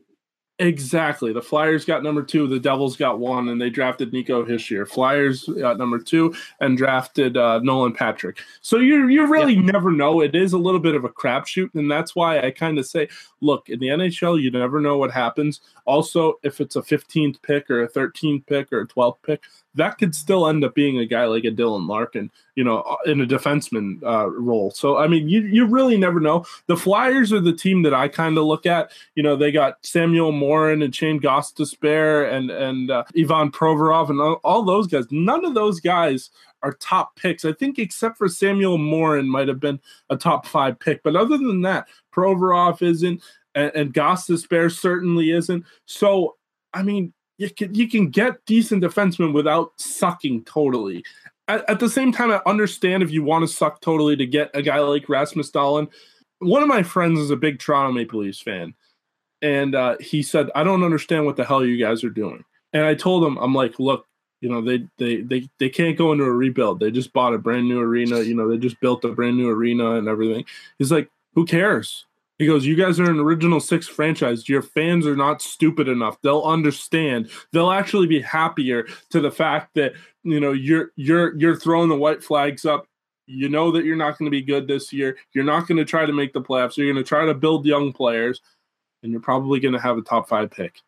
Exactly. 0.61 1.33
The 1.33 1.41
Flyers 1.41 1.85
got 1.85 2.03
number 2.03 2.23
two. 2.23 2.49
The 2.49 2.59
Devils 2.59 2.97
got 2.97 3.21
one, 3.21 3.49
and 3.49 3.63
they 3.63 3.71
drafted 3.71 4.13
Nico 4.13 4.45
Hischier. 4.45 4.87
Flyers 4.89 5.45
got 5.45 5.79
number 5.79 6.01
two 6.01 6.35
and 6.61 6.77
drafted 6.77 7.37
uh, 7.37 7.61
Nolan 7.61 7.95
Patrick. 7.95 8.41
So 8.61 8.79
you 8.79 9.07
you 9.07 9.25
really 9.27 9.55
yep. 9.55 9.65
never 9.65 9.93
know. 9.93 10.21
It 10.21 10.35
is 10.35 10.53
a 10.53 10.59
little 10.59 10.81
bit 10.81 10.97
of 10.97 11.05
a 11.05 11.09
crapshoot, 11.09 11.73
and 11.75 11.89
that's 11.89 12.17
why 12.17 12.41
I 12.41 12.51
kind 12.51 12.77
of 12.77 12.87
say, 12.87 13.09
look, 13.41 13.69
in 13.69 13.79
the 13.79 13.87
NHL, 13.87 14.43
you 14.43 14.51
never 14.51 14.81
know 14.81 14.99
what 14.99 15.13
happens. 15.13 15.61
Also, 15.87 16.35
if 16.43 16.61
it's 16.61 16.75
a 16.75 16.83
15th 16.83 17.41
pick 17.41 17.71
or 17.71 17.85
a 17.85 17.89
13th 17.89 18.45
pick 18.47 18.73
or 18.73 18.81
a 18.81 18.89
12th 18.89 19.23
pick, 19.23 19.45
that 19.79 19.99
could 19.99 20.15
still 20.15 20.47
end 20.47 20.65
up 20.65 20.75
being 20.75 20.99
a 20.99 21.07
guy 21.07 21.25
like 21.27 21.45
a 21.45 21.51
Dylan 21.51 21.89
Larkin, 21.89 22.31
you 22.55 22.65
know, 22.65 22.81
uh, 22.81 22.97
in 23.07 23.21
a 23.21 23.27
defenseman 23.27 24.03
uh, 24.03 24.29
role. 24.29 24.71
So, 24.71 24.99
I 24.99 25.09
mean, 25.09 25.29
you, 25.29 25.43
you 25.43 25.67
really 25.67 25.97
never 25.97 26.21
know. 26.21 26.45
The 26.67 26.77
Flyers 26.77 27.33
are 27.33 27.41
the 27.41 27.53
team 27.53 27.83
that 27.83 27.95
I 27.95 28.09
kind 28.09 28.37
of 28.37 28.45
look 28.45 28.67
at. 28.67 28.93
You 29.15 29.23
know, 29.23 29.37
they 29.37 29.53
got 29.53 29.85
Samuel 29.85 30.33
Morin 30.33 30.83
and 30.83 30.95
Shayne 30.95 31.21
Gostisbehere 31.21 32.33
and, 32.33 32.51
and 32.51 32.91
uh, 32.91 33.05
Ivan 33.17 33.51
Provorov 33.51 34.11
and 34.11 34.21
all, 34.21 34.63
those 34.63 34.87
guys. 34.87 35.07
None 35.11 35.45
of 35.45 35.55
those 35.55 35.81
guys 35.81 36.31
are 36.63 36.73
top 36.75 37.17
picks. 37.17 37.45
I 37.45 37.53
think 37.53 37.79
except 37.79 38.19
for 38.19 38.29
Samuel 38.29 38.79
Morin 38.79 39.29
might 39.31 39.49
have 39.49 39.61
been 39.61 39.81
a 40.11 40.17
top 40.17 40.47
five 40.47 40.79
pick. 40.79 41.03
But 41.03 41.17
other 41.17 41.39
than 41.39 41.63
that, 41.63 41.87
Provorov 42.13 42.83
isn't 42.83 43.23
and, 43.55 43.73
and 43.75 43.95
Goss 43.95 44.27
Despair 44.27 44.71
certainly 44.71 45.31
isn't. 45.31 45.65
So, 45.87 46.37
I 46.75 46.83
mean, 46.83 47.13
you 47.39 47.51
can 47.51 47.75
you 47.75 47.89
can 47.89 48.11
get 48.11 48.45
decent 48.45 48.83
defensemen 48.83 49.33
without 49.33 49.73
sucking 49.77 50.45
totally. 50.45 51.05
At, 51.47 51.69
at 51.71 51.81
the 51.81 51.89
same 51.89 52.13
time, 52.13 52.31
I 52.31 52.43
understand 52.45 53.03
if 53.03 53.11
you 53.11 53.23
want 53.23 53.49
to 53.49 53.53
suck 53.53 53.81
totally 53.81 54.17
to 54.17 54.27
get 54.27 54.51
a 54.55 54.61
guy 54.61 54.81
like 54.81 55.09
Rasmus 55.09 55.51
Dahlin. 55.51 55.89
One 56.41 56.63
of 56.63 56.69
my 56.69 56.83
friends 56.83 57.19
is 57.19 57.31
a 57.31 57.37
big 57.37 57.59
Toronto 57.59 57.93
Maple 57.93 58.21
Leafs 58.21 58.41
fan, 58.41 58.75
and 59.41 59.75
uh, 59.75 59.97
he 60.01 60.23
said, 60.23 60.51
"I 60.55 60.65
don't 60.65 60.85
understand 60.85 61.25
what 61.25 61.37
the 61.37 61.45
hell 61.45 61.65
you 61.65 61.83
guys 61.83 62.05
are 62.05 62.11
doing." 62.11 62.45
And 62.73 62.85
I 62.85 62.95
told 62.95 63.25
him, 63.25 63.39
"I'm 63.39 63.55
like, 63.55 63.79
look, 63.79 64.07
you 64.41 64.49
know, 64.49 64.61
they 64.61 64.87
they 64.99 65.23
they 65.23 65.49
they 65.59 65.69
can't 65.69 65.97
go 65.97 66.13
into 66.13 66.25
a 66.25 66.33
rebuild. 66.33 66.81
They 66.81 66.91
just 66.91 67.13
bought 67.13 67.35
a 67.35 67.39
brand 67.39 67.69
new 67.69 67.81
arena. 67.81 68.21
You 68.21 68.35
know, 68.35 68.49
they 68.49 68.59
just 68.59 68.81
built 68.81 69.05
a 69.05 69.13
brand 69.13 69.37
new 69.37 69.49
arena 69.49 69.93
and 69.93 70.09
everything." 70.09 70.45
He's 70.79 70.93
like, 70.93 71.09
"Who 71.35 71.47
cares? 71.47 72.05
He 72.39 72.47
goes, 72.47 72.65
You 72.65 72.77
guys 72.77 73.01
are 73.01 73.11
an 73.11 73.19
original 73.19 73.61
six 73.61 73.87
franchise. 73.89 74.49
Your 74.49 74.63
fans 74.63 75.07
are 75.07 75.17
not 75.17 75.43
stupid 75.43 75.89
enough. 75.89 76.21
They'll 76.23 76.43
understand. 76.43 77.31
They'll 77.53 77.71
actually 77.71 78.07
be 78.07 78.21
happier 78.21 78.87
to 79.11 79.21
the 79.21 79.31
fact 79.31 79.75
that, 79.75 79.95
you 80.23 80.41
know, 80.41 80.53
you're 80.53 80.93
you're 80.97 81.37
you're 81.37 81.57
throwing 81.57 81.89
the 81.89 81.97
white 81.97 82.23
flags 82.23 82.65
up. 82.65 82.87
You 83.27 83.49
know 83.49 83.71
that 83.73 83.85
you're 83.85 83.97
not 83.97 84.17
going 84.19 84.27
to 84.27 84.31
be 84.31 84.41
good 84.41 84.69
this 84.69 84.93
year. 84.93 85.19
You're 85.35 85.45
not 85.45 85.67
going 85.67 85.77
to 85.79 85.85
try 85.85 86.07
to 86.07 86.13
make 86.13 86.33
the 86.33 86.41
playoffs. 86.41 86.77
You're 86.77 86.91
going 86.91 87.05
to 87.05 87.07
try 87.07 87.27
to 87.27 87.35
build 87.35 87.67
young 87.67 87.93
players, 87.93 88.41
and 89.03 89.13
you're 89.13 89.21
probably 89.21 89.61
going 89.61 89.75
to 89.75 89.81
have 89.81 89.99
a 89.99 90.03
top 90.03 90.29
five 90.29 90.51
pick. 90.51 90.81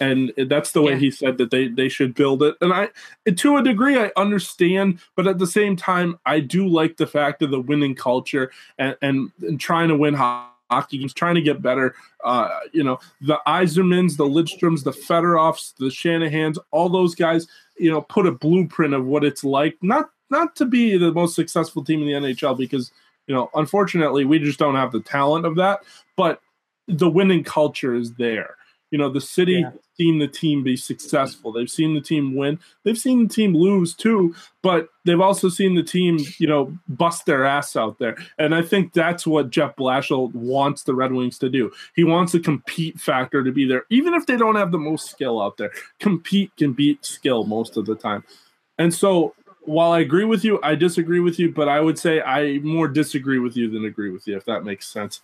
And 0.00 0.32
that's 0.48 0.72
the 0.72 0.82
way 0.82 0.92
yeah. 0.92 0.98
he 0.98 1.10
said 1.12 1.38
that 1.38 1.50
they 1.50 1.68
they 1.68 1.88
should 1.88 2.14
build 2.14 2.42
it. 2.42 2.56
And 2.60 2.72
I 2.72 2.88
to 3.30 3.56
a 3.56 3.62
degree 3.62 3.98
I 3.98 4.10
understand, 4.16 4.98
but 5.14 5.26
at 5.26 5.38
the 5.38 5.46
same 5.46 5.76
time, 5.76 6.18
I 6.26 6.40
do 6.40 6.66
like 6.66 6.96
the 6.96 7.06
fact 7.06 7.42
of 7.42 7.50
the 7.50 7.60
winning 7.60 7.94
culture 7.94 8.50
and 8.78 8.96
and, 9.02 9.30
and 9.42 9.60
trying 9.60 9.88
to 9.88 9.96
win 9.96 10.14
hockey 10.70 10.98
games, 10.98 11.12
trying 11.12 11.34
to 11.34 11.42
get 11.42 11.60
better. 11.60 11.94
Uh, 12.24 12.48
you 12.72 12.82
know, 12.82 12.98
the 13.20 13.38
Yzermans, 13.46 14.16
the 14.16 14.24
Lidstroms, 14.24 14.84
the 14.84 14.92
Fedorovs, 14.92 15.74
the 15.76 15.86
Shanahans, 15.86 16.58
all 16.70 16.88
those 16.88 17.14
guys, 17.14 17.46
you 17.76 17.90
know, 17.90 18.02
put 18.02 18.26
a 18.26 18.32
blueprint 18.32 18.94
of 18.94 19.04
what 19.06 19.24
it's 19.24 19.44
like 19.44 19.76
not 19.82 20.10
not 20.30 20.54
to 20.56 20.64
be 20.64 20.96
the 20.96 21.12
most 21.12 21.34
successful 21.34 21.84
team 21.84 22.02
in 22.02 22.06
the 22.06 22.28
NHL 22.28 22.56
because, 22.56 22.92
you 23.26 23.34
know, 23.34 23.50
unfortunately 23.54 24.24
we 24.24 24.38
just 24.38 24.58
don't 24.58 24.76
have 24.76 24.92
the 24.92 25.00
talent 25.00 25.44
of 25.44 25.56
that, 25.56 25.80
but 26.16 26.40
the 26.86 27.10
winning 27.10 27.42
culture 27.42 27.94
is 27.94 28.14
there. 28.14 28.56
You 28.90 28.98
know, 28.98 29.08
the 29.08 29.20
city 29.20 29.60
yeah. 29.60 29.70
Seen 30.00 30.18
the 30.18 30.26
team 30.26 30.62
be 30.62 30.78
successful. 30.78 31.52
They've 31.52 31.68
seen 31.68 31.94
the 31.94 32.00
team 32.00 32.34
win. 32.34 32.58
They've 32.84 32.96
seen 32.96 33.28
the 33.28 33.34
team 33.34 33.54
lose 33.54 33.94
too, 33.94 34.34
but 34.62 34.88
they've 35.04 35.20
also 35.20 35.50
seen 35.50 35.74
the 35.74 35.82
team, 35.82 36.18
you 36.38 36.46
know, 36.46 36.74
bust 36.88 37.26
their 37.26 37.44
ass 37.44 37.76
out 37.76 37.98
there. 37.98 38.16
And 38.38 38.54
I 38.54 38.62
think 38.62 38.94
that's 38.94 39.26
what 39.26 39.50
Jeff 39.50 39.76
Blashill 39.76 40.34
wants 40.34 40.84
the 40.84 40.94
Red 40.94 41.12
Wings 41.12 41.38
to 41.40 41.50
do. 41.50 41.70
He 41.94 42.02
wants 42.02 42.32
the 42.32 42.40
compete 42.40 42.98
factor 42.98 43.44
to 43.44 43.52
be 43.52 43.66
there, 43.66 43.84
even 43.90 44.14
if 44.14 44.24
they 44.24 44.38
don't 44.38 44.56
have 44.56 44.72
the 44.72 44.78
most 44.78 45.10
skill 45.10 45.38
out 45.38 45.58
there. 45.58 45.70
Compete 45.98 46.50
can 46.56 46.72
beat 46.72 47.04
skill 47.04 47.44
most 47.44 47.76
of 47.76 47.84
the 47.84 47.94
time. 47.94 48.24
And 48.78 48.94
so 48.94 49.34
while 49.66 49.92
I 49.92 50.00
agree 50.00 50.24
with 50.24 50.46
you, 50.46 50.58
I 50.62 50.76
disagree 50.76 51.20
with 51.20 51.38
you, 51.38 51.52
but 51.52 51.68
I 51.68 51.80
would 51.80 51.98
say 51.98 52.22
I 52.22 52.58
more 52.60 52.88
disagree 52.88 53.38
with 53.38 53.54
you 53.54 53.70
than 53.70 53.84
agree 53.84 54.08
with 54.08 54.26
you, 54.26 54.34
if 54.34 54.46
that 54.46 54.64
makes 54.64 54.88
sense. 54.88 55.20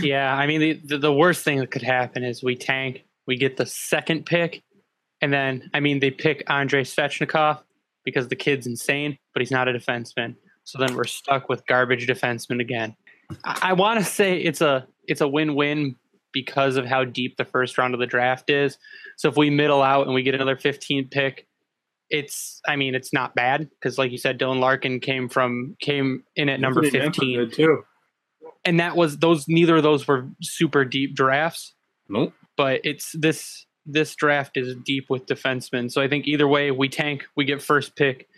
Yeah, 0.00 0.34
I 0.34 0.46
mean 0.46 0.60
the, 0.60 0.72
the, 0.84 0.98
the 0.98 1.12
worst 1.12 1.44
thing 1.44 1.58
that 1.58 1.70
could 1.70 1.82
happen 1.82 2.24
is 2.24 2.42
we 2.42 2.56
tank, 2.56 3.04
we 3.26 3.36
get 3.36 3.56
the 3.56 3.66
second 3.66 4.26
pick, 4.26 4.62
and 5.20 5.32
then 5.32 5.70
I 5.74 5.80
mean 5.80 6.00
they 6.00 6.10
pick 6.10 6.48
Andrei 6.50 6.82
Svechnikov 6.82 7.60
because 8.04 8.28
the 8.28 8.36
kid's 8.36 8.66
insane, 8.66 9.18
but 9.32 9.40
he's 9.40 9.50
not 9.50 9.68
a 9.68 9.72
defenseman. 9.72 10.36
So 10.64 10.78
then 10.78 10.94
we're 10.94 11.04
stuck 11.04 11.48
with 11.48 11.66
garbage 11.66 12.06
defensemen 12.06 12.60
again. 12.60 12.96
I, 13.44 13.58
I 13.62 13.72
want 13.74 14.00
to 14.00 14.04
say 14.04 14.36
it's 14.38 14.60
a 14.60 14.86
it's 15.06 15.20
a 15.20 15.28
win 15.28 15.54
win 15.54 15.96
because 16.32 16.76
of 16.76 16.86
how 16.86 17.04
deep 17.04 17.36
the 17.36 17.44
first 17.44 17.76
round 17.76 17.94
of 17.94 18.00
the 18.00 18.06
draft 18.06 18.48
is. 18.48 18.78
So 19.16 19.28
if 19.28 19.36
we 19.36 19.50
middle 19.50 19.82
out 19.82 20.06
and 20.06 20.14
we 20.14 20.22
get 20.22 20.34
another 20.34 20.56
15 20.56 21.08
pick, 21.08 21.46
it's 22.10 22.60
I 22.66 22.76
mean 22.76 22.94
it's 22.94 23.12
not 23.12 23.34
bad 23.34 23.68
because 23.70 23.98
like 23.98 24.12
you 24.12 24.18
said, 24.18 24.38
Dylan 24.38 24.60
Larkin 24.60 25.00
came 25.00 25.28
from 25.28 25.76
came 25.80 26.24
in 26.36 26.48
at 26.48 26.60
number 26.60 26.82
15 26.82 27.50
too 27.50 27.84
and 28.64 28.80
that 28.80 28.96
was 28.96 29.18
those 29.18 29.48
neither 29.48 29.76
of 29.76 29.82
those 29.82 30.06
were 30.06 30.28
super 30.40 30.84
deep 30.84 31.14
drafts. 31.14 31.74
Nope. 32.08 32.32
But 32.56 32.80
it's 32.84 33.12
this 33.12 33.66
this 33.86 34.14
draft 34.14 34.56
is 34.56 34.76
deep 34.84 35.06
with 35.10 35.26
defensemen. 35.26 35.90
So 35.90 36.00
I 36.00 36.08
think 36.08 36.26
either 36.26 36.46
way 36.46 36.70
we 36.70 36.88
tank, 36.88 37.24
we 37.36 37.44
get 37.44 37.62
first 37.62 37.96
pick, 37.96 38.28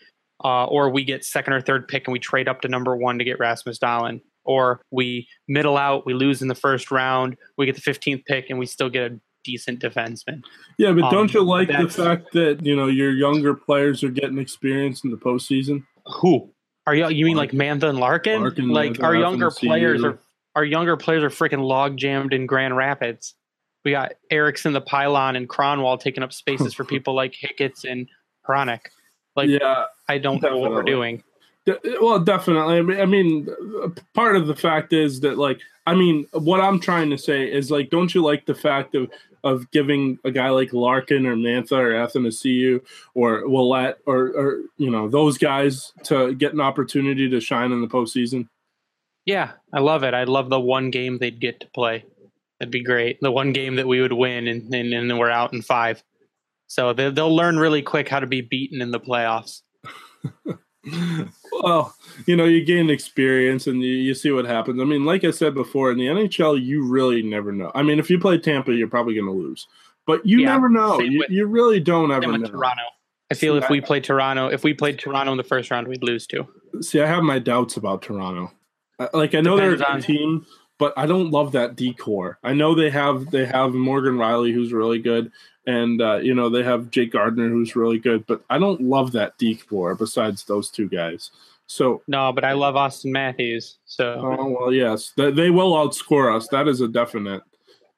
uh, 0.42 0.64
or 0.66 0.90
we 0.90 1.04
get 1.04 1.24
second 1.24 1.52
or 1.52 1.60
third 1.60 1.88
pick 1.88 2.06
and 2.06 2.12
we 2.12 2.18
trade 2.18 2.48
up 2.48 2.60
to 2.62 2.68
number 2.68 2.96
one 2.96 3.18
to 3.18 3.24
get 3.24 3.38
Rasmus 3.38 3.78
Dahlin. 3.78 4.20
Or 4.44 4.82
we 4.90 5.26
middle 5.48 5.76
out, 5.76 6.04
we 6.04 6.12
lose 6.12 6.42
in 6.42 6.48
the 6.48 6.54
first 6.54 6.90
round, 6.90 7.36
we 7.56 7.66
get 7.66 7.76
the 7.76 7.80
15th 7.80 8.24
pick, 8.26 8.50
and 8.50 8.58
we 8.58 8.66
still 8.66 8.90
get 8.90 9.12
a 9.12 9.20
decent 9.42 9.80
defenseman. 9.80 10.42
Yeah, 10.78 10.92
but 10.92 11.10
don't 11.10 11.30
um, 11.30 11.30
you 11.32 11.42
like 11.42 11.68
the 11.68 11.88
fact 11.88 12.32
that 12.32 12.64
you 12.64 12.76
know 12.76 12.88
your 12.88 13.12
younger 13.12 13.54
players 13.54 14.04
are 14.04 14.10
getting 14.10 14.38
experience 14.38 15.04
in 15.04 15.10
the 15.10 15.16
postseason? 15.16 15.84
Who? 16.06 16.50
Are 16.86 16.94
you 16.94 17.08
you 17.08 17.24
mean 17.24 17.36
like 17.36 17.52
Mantha 17.52 17.84
and 17.84 17.98
Larkin? 17.98 18.42
Larkin 18.42 18.68
like 18.68 19.02
our 19.02 19.14
younger 19.14 19.50
players 19.50 20.04
are 20.04 20.18
our 20.54 20.64
younger 20.64 20.96
players 20.96 21.22
are 21.22 21.30
freaking 21.30 21.64
log 21.64 21.96
jammed 21.96 22.34
in 22.34 22.46
Grand 22.46 22.76
Rapids. 22.76 23.34
We 23.84 23.90
got 23.90 24.12
Eriksson 24.30 24.72
the 24.72 24.80
pylon 24.80 25.36
and 25.36 25.48
Kronwall 25.48 26.00
taking 26.00 26.22
up 26.22 26.32
spaces 26.32 26.74
for 26.74 26.84
people 26.84 27.14
like 27.14 27.34
Hicketts 27.34 27.84
and 27.90 28.08
Hronek. 28.48 28.80
Like 29.36 29.48
yeah, 29.48 29.84
I 30.08 30.18
don't 30.18 30.36
definitely. 30.36 30.58
know 30.58 30.62
what 30.62 30.72
we're 30.72 30.82
doing. 30.82 31.22
Well, 32.00 32.18
definitely. 32.18 33.00
I 33.00 33.06
mean, 33.06 33.48
part 34.12 34.36
of 34.36 34.46
the 34.46 34.54
fact 34.54 34.92
is 34.92 35.20
that, 35.20 35.38
like, 35.38 35.60
I 35.86 35.94
mean, 35.94 36.26
what 36.32 36.60
I'm 36.60 36.78
trying 36.78 37.08
to 37.08 37.16
say 37.16 37.50
is, 37.50 37.70
like, 37.70 37.88
don't 37.88 38.14
you 38.14 38.22
like 38.22 38.44
the 38.44 38.54
fact 38.54 38.94
of 38.94 39.10
of 39.44 39.70
giving 39.70 40.18
a 40.24 40.30
guy 40.30 40.48
like 40.48 40.72
Larkin 40.72 41.26
or 41.26 41.36
Mantha 41.36 41.72
or 41.72 41.92
Athanasiu 41.92 42.80
or 43.14 43.42
Ouellet 43.42 43.96
or, 44.06 44.28
or 44.28 44.60
you 44.78 44.90
know 44.90 45.08
those 45.08 45.38
guys 45.38 45.92
to 46.04 46.34
get 46.34 46.54
an 46.54 46.60
opportunity 46.60 47.28
to 47.28 47.40
shine 47.40 47.70
in 47.70 47.82
the 47.82 47.86
postseason? 47.86 48.48
Yeah, 49.26 49.52
I 49.72 49.80
love 49.80 50.02
it. 50.02 50.14
I 50.14 50.24
love 50.24 50.50
the 50.50 50.60
one 50.60 50.90
game 50.90 51.18
they'd 51.18 51.40
get 51.40 51.60
to 51.60 51.66
play. 51.68 52.04
That'd 52.58 52.72
be 52.72 52.82
great. 52.82 53.18
The 53.20 53.32
one 53.32 53.52
game 53.52 53.76
that 53.76 53.88
we 53.88 54.00
would 54.00 54.12
win 54.12 54.46
and, 54.46 54.72
and, 54.74 54.92
and 54.92 55.18
we're 55.18 55.30
out 55.30 55.52
in 55.52 55.62
five. 55.62 56.02
So 56.66 56.92
they, 56.92 57.10
they'll 57.10 57.34
learn 57.34 57.58
really 57.58 57.82
quick 57.82 58.08
how 58.08 58.20
to 58.20 58.26
be 58.26 58.40
beaten 58.40 58.80
in 58.80 58.90
the 58.90 59.00
playoffs. 59.00 59.62
well, 61.52 61.94
you 62.26 62.36
know, 62.36 62.44
you 62.44 62.64
gain 62.64 62.90
experience 62.90 63.66
and 63.66 63.82
you, 63.82 63.92
you 63.92 64.14
see 64.14 64.30
what 64.30 64.44
happens. 64.44 64.80
I 64.80 64.84
mean, 64.84 65.04
like 65.04 65.24
I 65.24 65.30
said 65.30 65.54
before, 65.54 65.90
in 65.90 65.98
the 65.98 66.06
NHL, 66.06 66.62
you 66.62 66.86
really 66.86 67.22
never 67.22 67.52
know. 67.52 67.70
I 67.74 67.82
mean, 67.82 67.98
if 67.98 68.10
you 68.10 68.18
play 68.18 68.38
Tampa, 68.38 68.72
you're 68.74 68.88
probably 68.88 69.14
going 69.14 69.26
to 69.26 69.32
lose, 69.32 69.66
but 70.06 70.24
you 70.24 70.40
yeah, 70.40 70.52
never 70.52 70.68
know. 70.68 71.00
You, 71.00 71.18
with, 71.20 71.30
you, 71.30 71.46
really 71.46 71.80
don't 71.80 72.10
ever 72.10 72.38
know. 72.38 72.46
Toronto. 72.46 72.82
I 73.30 73.34
feel 73.34 73.54
see, 73.54 73.64
if 73.64 73.70
we 73.70 73.80
played 73.80 74.04
Toronto, 74.04 74.48
if 74.48 74.64
we 74.64 74.74
played 74.74 74.98
Toronto 74.98 75.32
in 75.32 75.38
the 75.38 75.44
first 75.44 75.70
round, 75.70 75.88
we'd 75.88 76.02
lose 76.02 76.26
too. 76.26 76.46
See, 76.80 77.00
I 77.00 77.06
have 77.06 77.22
my 77.22 77.38
doubts 77.38 77.76
about 77.76 78.02
Toronto. 78.02 78.52
Uh, 78.98 79.08
like 79.12 79.34
I 79.34 79.40
know 79.40 79.56
Depends 79.56 79.80
they're 79.80 79.90
a 79.90 79.94
good 79.94 80.04
team, 80.04 80.46
but 80.78 80.92
I 80.96 81.06
don't 81.06 81.30
love 81.30 81.52
that 81.52 81.76
decor. 81.76 82.38
I 82.42 82.52
know 82.52 82.74
they 82.74 82.90
have 82.90 83.30
they 83.30 83.46
have 83.46 83.74
Morgan 83.74 84.14
Rielly 84.14 84.52
who's 84.52 84.72
really 84.72 84.98
good, 84.98 85.30
and 85.66 86.00
uh, 86.00 86.16
you 86.16 86.34
know 86.34 86.48
they 86.48 86.62
have 86.62 86.90
Jake 86.90 87.12
Gardiner 87.12 87.48
who's 87.48 87.76
really 87.76 87.98
good, 87.98 88.26
but 88.26 88.42
I 88.50 88.58
don't 88.58 88.80
love 88.80 89.12
that 89.12 89.38
decor. 89.38 89.94
Besides 89.94 90.44
those 90.44 90.70
two 90.70 90.88
guys, 90.88 91.30
so 91.66 92.02
no, 92.06 92.32
but 92.32 92.44
I 92.44 92.52
love 92.52 92.74
Auston 92.74 93.12
Matthews. 93.12 93.78
So 93.86 94.20
oh 94.20 94.56
well, 94.58 94.72
yes, 94.72 95.12
they, 95.16 95.30
they 95.30 95.50
will 95.50 95.72
outscore 95.72 96.34
us. 96.34 96.48
That 96.48 96.68
is 96.68 96.80
a 96.80 96.88
definite. 96.88 97.42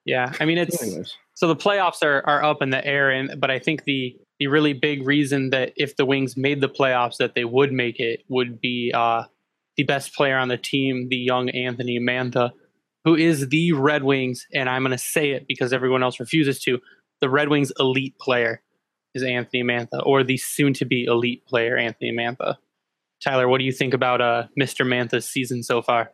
Yeah, 0.04 0.32
I 0.38 0.44
mean 0.44 0.58
it's 0.58 0.80
Anyways. 0.82 1.16
so 1.34 1.48
the 1.48 1.56
playoffs 1.56 2.02
are 2.02 2.22
are 2.26 2.44
up 2.44 2.62
in 2.62 2.70
the 2.70 2.84
air, 2.86 3.10
and 3.10 3.40
but 3.40 3.50
I 3.50 3.58
think 3.58 3.84
the 3.84 4.16
the 4.38 4.46
really 4.48 4.72
big 4.74 5.06
reason 5.06 5.50
that 5.50 5.72
if 5.76 5.96
the 5.96 6.04
Wings 6.04 6.36
made 6.36 6.60
the 6.60 6.68
playoffs 6.68 7.16
that 7.16 7.34
they 7.34 7.44
would 7.44 7.72
make 7.72 7.98
it 7.98 8.22
would 8.28 8.60
be 8.60 8.92
uh, 8.94 9.24
the 9.76 9.82
best 9.82 10.14
player 10.14 10.36
on 10.36 10.48
the 10.48 10.58
team, 10.58 11.08
the 11.08 11.16
young 11.16 11.48
Anthony 11.50 11.98
Mantha, 11.98 12.50
who 13.06 13.14
is 13.14 13.48
the 13.48 13.72
Red 13.72 14.02
Wings, 14.02 14.46
and 14.52 14.68
I'm 14.68 14.82
going 14.82 14.90
to 14.90 14.98
say 14.98 15.30
it 15.30 15.46
because 15.46 15.72
everyone 15.72 16.02
else 16.02 16.18
refuses 16.18 16.58
to. 16.64 16.80
The 17.20 17.30
Red 17.30 17.48
Wings 17.48 17.72
elite 17.78 18.18
player 18.18 18.60
is 19.14 19.22
Anthony 19.22 19.62
Mantha, 19.62 20.04
or 20.04 20.24
the 20.24 20.36
soon 20.36 20.74
to 20.74 20.84
be 20.84 21.04
elite 21.04 21.46
player, 21.46 21.78
Anthony 21.78 22.12
Mantha. 22.12 22.56
Tyler, 23.22 23.48
what 23.48 23.58
do 23.58 23.64
you 23.64 23.72
think 23.72 23.94
about 23.94 24.20
uh, 24.20 24.48
Mr. 24.60 24.84
Mantha's 24.84 25.24
season 25.24 25.62
so 25.62 25.80
far? 25.80 26.10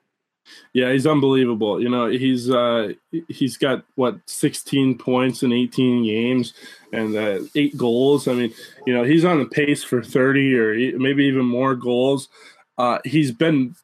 Yeah, 0.75 0.92
he's 0.92 1.06
unbelievable. 1.06 1.80
You 1.80 1.88
know, 1.88 2.08
he's 2.11 2.50
uh, 2.50 2.92
he's 3.28 3.56
got 3.56 3.84
what 3.94 4.18
16 4.26 4.99
points 4.99 5.42
in 5.42 5.50
18 5.50 6.04
games 6.04 6.52
and 6.92 7.16
uh, 7.16 7.38
eight 7.54 7.75
goals. 7.76 8.28
I 8.28 8.34
mean, 8.34 8.52
you 8.87 8.92
know, 8.92 9.04
he's 9.04 9.25
on 9.25 9.38
the 9.38 9.46
pace 9.46 9.82
for 9.82 10.02
30 10.02 10.58
or 10.58 10.99
maybe 10.99 11.25
even 11.25 11.46
more 11.46 11.75
goals. 11.75 12.28
Uh, 12.76 12.99
he's 13.04 13.32
been 13.32 13.76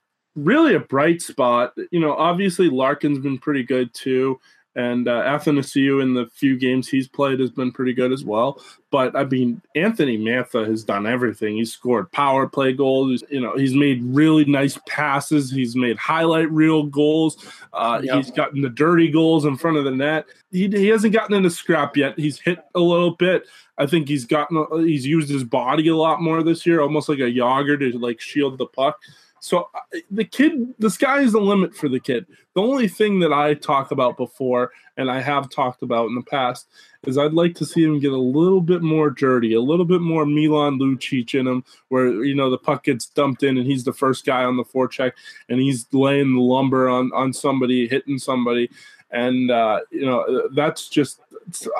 really 0.44 0.74
a 0.74 0.80
bright 0.80 1.22
spot. 1.22 1.74
You 1.90 2.00
know, 2.00 2.14
obviously 2.14 2.68
Larkin's 2.68 3.18
been 3.18 3.38
pretty 3.38 3.62
good 3.62 3.92
too, 3.94 4.40
and 4.74 5.08
uh, 5.08 5.22
Athanasiu 5.22 6.00
in 6.02 6.14
the 6.14 6.26
few 6.26 6.58
games 6.58 6.88
he's 6.88 7.08
played 7.08 7.40
has 7.40 7.50
been 7.50 7.72
pretty 7.72 7.92
good 7.92 8.12
as 8.12 8.24
well. 8.24 8.62
But 8.90 9.16
I 9.16 9.24
mean, 9.24 9.60
Anthony 9.74 10.16
Mantha 10.16 10.66
has 10.66 10.84
done 10.84 11.06
everything. 11.06 11.56
He's 11.56 11.72
scored 11.72 12.12
power 12.12 12.46
play 12.46 12.72
goals. 12.72 13.24
You 13.28 13.40
know, 13.40 13.56
he's 13.56 13.74
made 13.74 14.02
really 14.04 14.44
nice 14.44 14.78
passes. 14.86 15.50
He's 15.50 15.74
made 15.74 15.98
highlight 15.98 16.50
reel 16.50 16.84
goals. 16.84 17.44
Uh. 17.72 18.00
He's 18.00 18.30
gotten 18.30 18.62
the 18.62 18.68
dirty 18.68 19.10
goals 19.10 19.44
in 19.44 19.56
front 19.56 19.78
of 19.78 19.84
the 19.84 19.90
net. 19.90 20.26
He, 20.52 20.68
he 20.68 20.88
hasn't 20.88 21.12
gotten 21.12 21.36
into 21.36 21.50
scrap 21.50 21.96
yet. 21.96 22.18
He's 22.18 22.38
hit 22.38 22.60
a 22.74 22.80
little 22.80 23.16
bit. 23.16 23.46
I 23.78 23.86
think 23.86 24.08
he's 24.08 24.24
gotten 24.24 24.66
he's 24.86 25.06
used 25.06 25.28
his 25.28 25.44
body 25.44 25.88
a 25.88 25.96
lot 25.96 26.20
more 26.20 26.42
this 26.42 26.66
year, 26.66 26.80
almost 26.80 27.08
like 27.08 27.18
a 27.18 27.30
Jagr 27.30 27.78
to 27.78 27.98
like 27.98 28.20
shield 28.20 28.58
the 28.58 28.66
puck. 28.66 28.98
So 29.40 29.68
uh, 29.74 29.98
the 30.10 30.24
kid, 30.24 30.74
the 30.78 30.90
sky 30.90 31.20
is 31.20 31.32
the 31.32 31.40
limit 31.40 31.74
for 31.74 31.88
the 31.88 32.00
kid. 32.00 32.26
The 32.54 32.62
only 32.62 32.88
thing 32.88 33.20
that 33.20 33.32
I 33.32 33.54
talk 33.54 33.90
about 33.90 34.16
before, 34.16 34.72
and 34.96 35.10
I 35.10 35.20
have 35.20 35.48
talked 35.50 35.82
about 35.82 36.08
in 36.08 36.14
the 36.14 36.22
past, 36.22 36.68
is 37.06 37.16
I'd 37.16 37.32
like 37.32 37.54
to 37.56 37.66
see 37.66 37.84
him 37.84 38.00
get 38.00 38.12
a 38.12 38.16
little 38.18 38.60
bit 38.60 38.82
more 38.82 39.10
dirty, 39.10 39.54
a 39.54 39.60
little 39.60 39.84
bit 39.84 40.00
more 40.00 40.26
Milan 40.26 40.78
Lucic 40.78 41.38
in 41.38 41.46
him, 41.46 41.64
where 41.88 42.24
you 42.24 42.34
know 42.34 42.50
the 42.50 42.58
puck 42.58 42.84
gets 42.84 43.06
dumped 43.06 43.42
in 43.42 43.58
and 43.58 43.66
he's 43.66 43.84
the 43.84 43.92
first 43.92 44.26
guy 44.26 44.44
on 44.44 44.56
the 44.56 44.64
forecheck 44.64 45.12
and 45.48 45.60
he's 45.60 45.86
laying 45.92 46.34
the 46.34 46.40
lumber 46.40 46.88
on 46.88 47.10
on 47.14 47.32
somebody, 47.32 47.86
hitting 47.86 48.18
somebody, 48.18 48.70
and 49.10 49.50
uh, 49.50 49.80
you 49.90 50.04
know 50.04 50.48
that's 50.54 50.88
just 50.88 51.20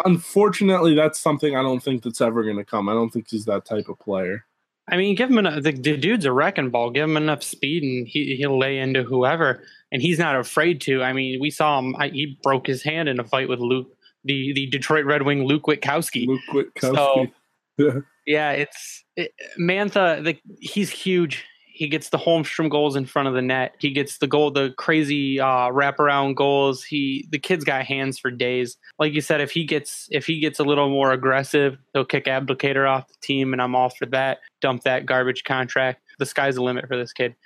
unfortunately 0.04 0.94
that's 0.94 1.20
something 1.20 1.56
I 1.56 1.62
don't 1.62 1.82
think 1.82 2.02
that's 2.02 2.20
ever 2.20 2.42
going 2.44 2.56
to 2.56 2.64
come. 2.64 2.88
I 2.88 2.94
don't 2.94 3.10
think 3.10 3.28
he's 3.28 3.44
that 3.46 3.64
type 3.64 3.88
of 3.88 3.98
player. 3.98 4.44
I 4.90 4.96
mean, 4.96 5.14
give 5.14 5.30
him 5.30 5.38
enough, 5.38 5.62
the, 5.62 5.72
the 5.72 5.96
dude's 5.96 6.24
a 6.24 6.32
wrecking 6.32 6.70
ball. 6.70 6.90
Give 6.90 7.04
him 7.04 7.16
enough 7.16 7.42
speed, 7.42 7.82
and 7.82 8.06
he 8.06 8.36
he'll 8.36 8.58
lay 8.58 8.78
into 8.78 9.02
whoever, 9.02 9.62
and 9.92 10.00
he's 10.00 10.18
not 10.18 10.36
afraid 10.36 10.80
to. 10.82 11.02
I 11.02 11.12
mean, 11.12 11.40
we 11.40 11.50
saw 11.50 11.78
him; 11.78 11.94
I, 11.96 12.08
he 12.08 12.38
broke 12.42 12.66
his 12.66 12.82
hand 12.82 13.08
in 13.08 13.20
a 13.20 13.24
fight 13.24 13.48
with 13.48 13.60
Luke, 13.60 13.88
the 14.24 14.52
the 14.54 14.66
Detroit 14.66 15.04
Red 15.04 15.22
Wing 15.22 15.44
Luke 15.44 15.64
Witkowski. 15.64 16.26
Luke 16.26 16.40
Witkowski. 16.50 17.32
So, 17.78 18.02
yeah, 18.26 18.52
it's 18.52 19.04
it, 19.16 19.32
Mantha. 19.60 20.24
The, 20.24 20.38
he's 20.60 20.90
huge 20.90 21.44
he 21.78 21.86
gets 21.86 22.08
the 22.08 22.18
Holmstrom 22.18 22.68
goals 22.68 22.96
in 22.96 23.06
front 23.06 23.28
of 23.28 23.34
the 23.34 23.40
net. 23.40 23.76
He 23.78 23.92
gets 23.92 24.18
the 24.18 24.26
goal, 24.26 24.50
the 24.50 24.74
crazy 24.76 25.38
uh, 25.38 25.70
wraparound 25.70 26.34
goals. 26.34 26.82
He 26.82 27.28
the 27.30 27.38
kid's 27.38 27.62
got 27.64 27.84
hands 27.84 28.18
for 28.18 28.32
days. 28.32 28.76
Like 28.98 29.12
you 29.12 29.20
said, 29.20 29.40
if 29.40 29.52
he 29.52 29.64
gets 29.64 30.08
if 30.10 30.26
he 30.26 30.40
gets 30.40 30.58
a 30.58 30.64
little 30.64 30.88
more 30.90 31.12
aggressive, 31.12 31.78
he'll 31.92 32.04
kick 32.04 32.24
Abdelkader 32.24 32.90
off 32.90 33.06
the 33.06 33.14
team, 33.22 33.52
and 33.52 33.62
I'm 33.62 33.76
all 33.76 33.90
for 33.90 34.06
that. 34.06 34.38
Dump 34.60 34.82
that 34.82 35.06
garbage 35.06 35.44
contract. 35.44 36.02
The 36.18 36.26
sky's 36.26 36.56
the 36.56 36.64
limit 36.64 36.88
for 36.88 36.96
this 36.96 37.12
kid. 37.12 37.36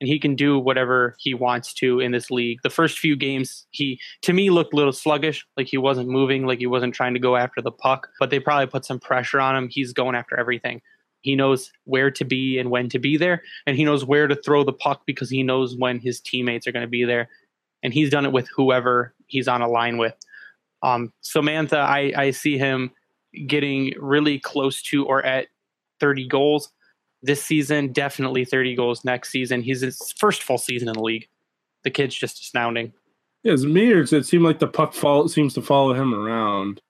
and 0.00 0.08
he 0.08 0.18
can 0.18 0.34
do 0.34 0.58
whatever 0.58 1.16
he 1.18 1.34
wants 1.34 1.72
to 1.74 2.00
in 2.00 2.12
this 2.12 2.30
league. 2.30 2.58
The 2.62 2.70
first 2.70 2.98
few 2.98 3.16
games, 3.16 3.66
he 3.70 4.00
to 4.22 4.32
me 4.32 4.50
looked 4.50 4.72
a 4.72 4.76
little 4.76 4.92
sluggish, 4.92 5.46
like 5.56 5.66
he 5.66 5.78
wasn't 5.78 6.08
moving, 6.08 6.46
like 6.46 6.58
he 6.58 6.66
wasn't 6.66 6.94
trying 6.94 7.14
to 7.14 7.20
go 7.20 7.36
after 7.36 7.60
the 7.60 7.72
puck, 7.72 8.08
but 8.20 8.30
they 8.30 8.40
probably 8.40 8.66
put 8.66 8.84
some 8.84 9.00
pressure 9.00 9.40
on 9.40 9.56
him. 9.56 9.68
He's 9.70 9.92
going 9.92 10.14
after 10.14 10.38
everything. 10.38 10.80
He 11.20 11.34
knows 11.34 11.72
where 11.84 12.10
to 12.12 12.24
be 12.24 12.58
and 12.58 12.70
when 12.70 12.88
to 12.90 12.98
be 12.98 13.16
there, 13.16 13.42
and 13.66 13.76
he 13.76 13.84
knows 13.84 14.04
where 14.04 14.26
to 14.26 14.36
throw 14.36 14.64
the 14.64 14.72
puck 14.72 15.02
because 15.06 15.30
he 15.30 15.42
knows 15.42 15.76
when 15.76 15.98
his 15.98 16.20
teammates 16.20 16.66
are 16.66 16.72
going 16.72 16.84
to 16.84 16.88
be 16.88 17.04
there. 17.04 17.28
And 17.82 17.92
he's 17.92 18.10
done 18.10 18.24
it 18.24 18.32
with 18.32 18.48
whoever 18.54 19.14
he's 19.26 19.48
on 19.48 19.62
a 19.62 19.68
line 19.68 19.98
with. 19.98 20.14
Um, 20.82 21.12
Samantha, 21.20 21.78
I, 21.78 22.12
I 22.16 22.30
see 22.30 22.58
him 22.58 22.90
getting 23.46 23.92
really 23.98 24.38
close 24.38 24.82
to 24.82 25.04
or 25.06 25.24
at 25.24 25.48
30 26.00 26.28
goals 26.28 26.72
this 27.22 27.42
season, 27.42 27.92
definitely 27.92 28.44
30 28.44 28.76
goals 28.76 29.04
next 29.04 29.30
season. 29.30 29.62
He's 29.62 29.80
his 29.80 30.14
first 30.18 30.42
full 30.42 30.58
season 30.58 30.88
in 30.88 30.94
the 30.94 31.02
league. 31.02 31.28
The 31.84 31.90
kid's 31.90 32.14
just 32.14 32.40
astounding. 32.40 32.92
Yeah, 33.42 33.52
as 33.52 33.66
meters, 33.66 34.12
it 34.12 34.26
seemed 34.26 34.44
like 34.44 34.58
the 34.58 34.66
puck 34.66 34.92
fall, 34.92 35.28
seems 35.28 35.54
to 35.54 35.62
follow 35.62 35.94
him 35.94 36.14
around. 36.14 36.80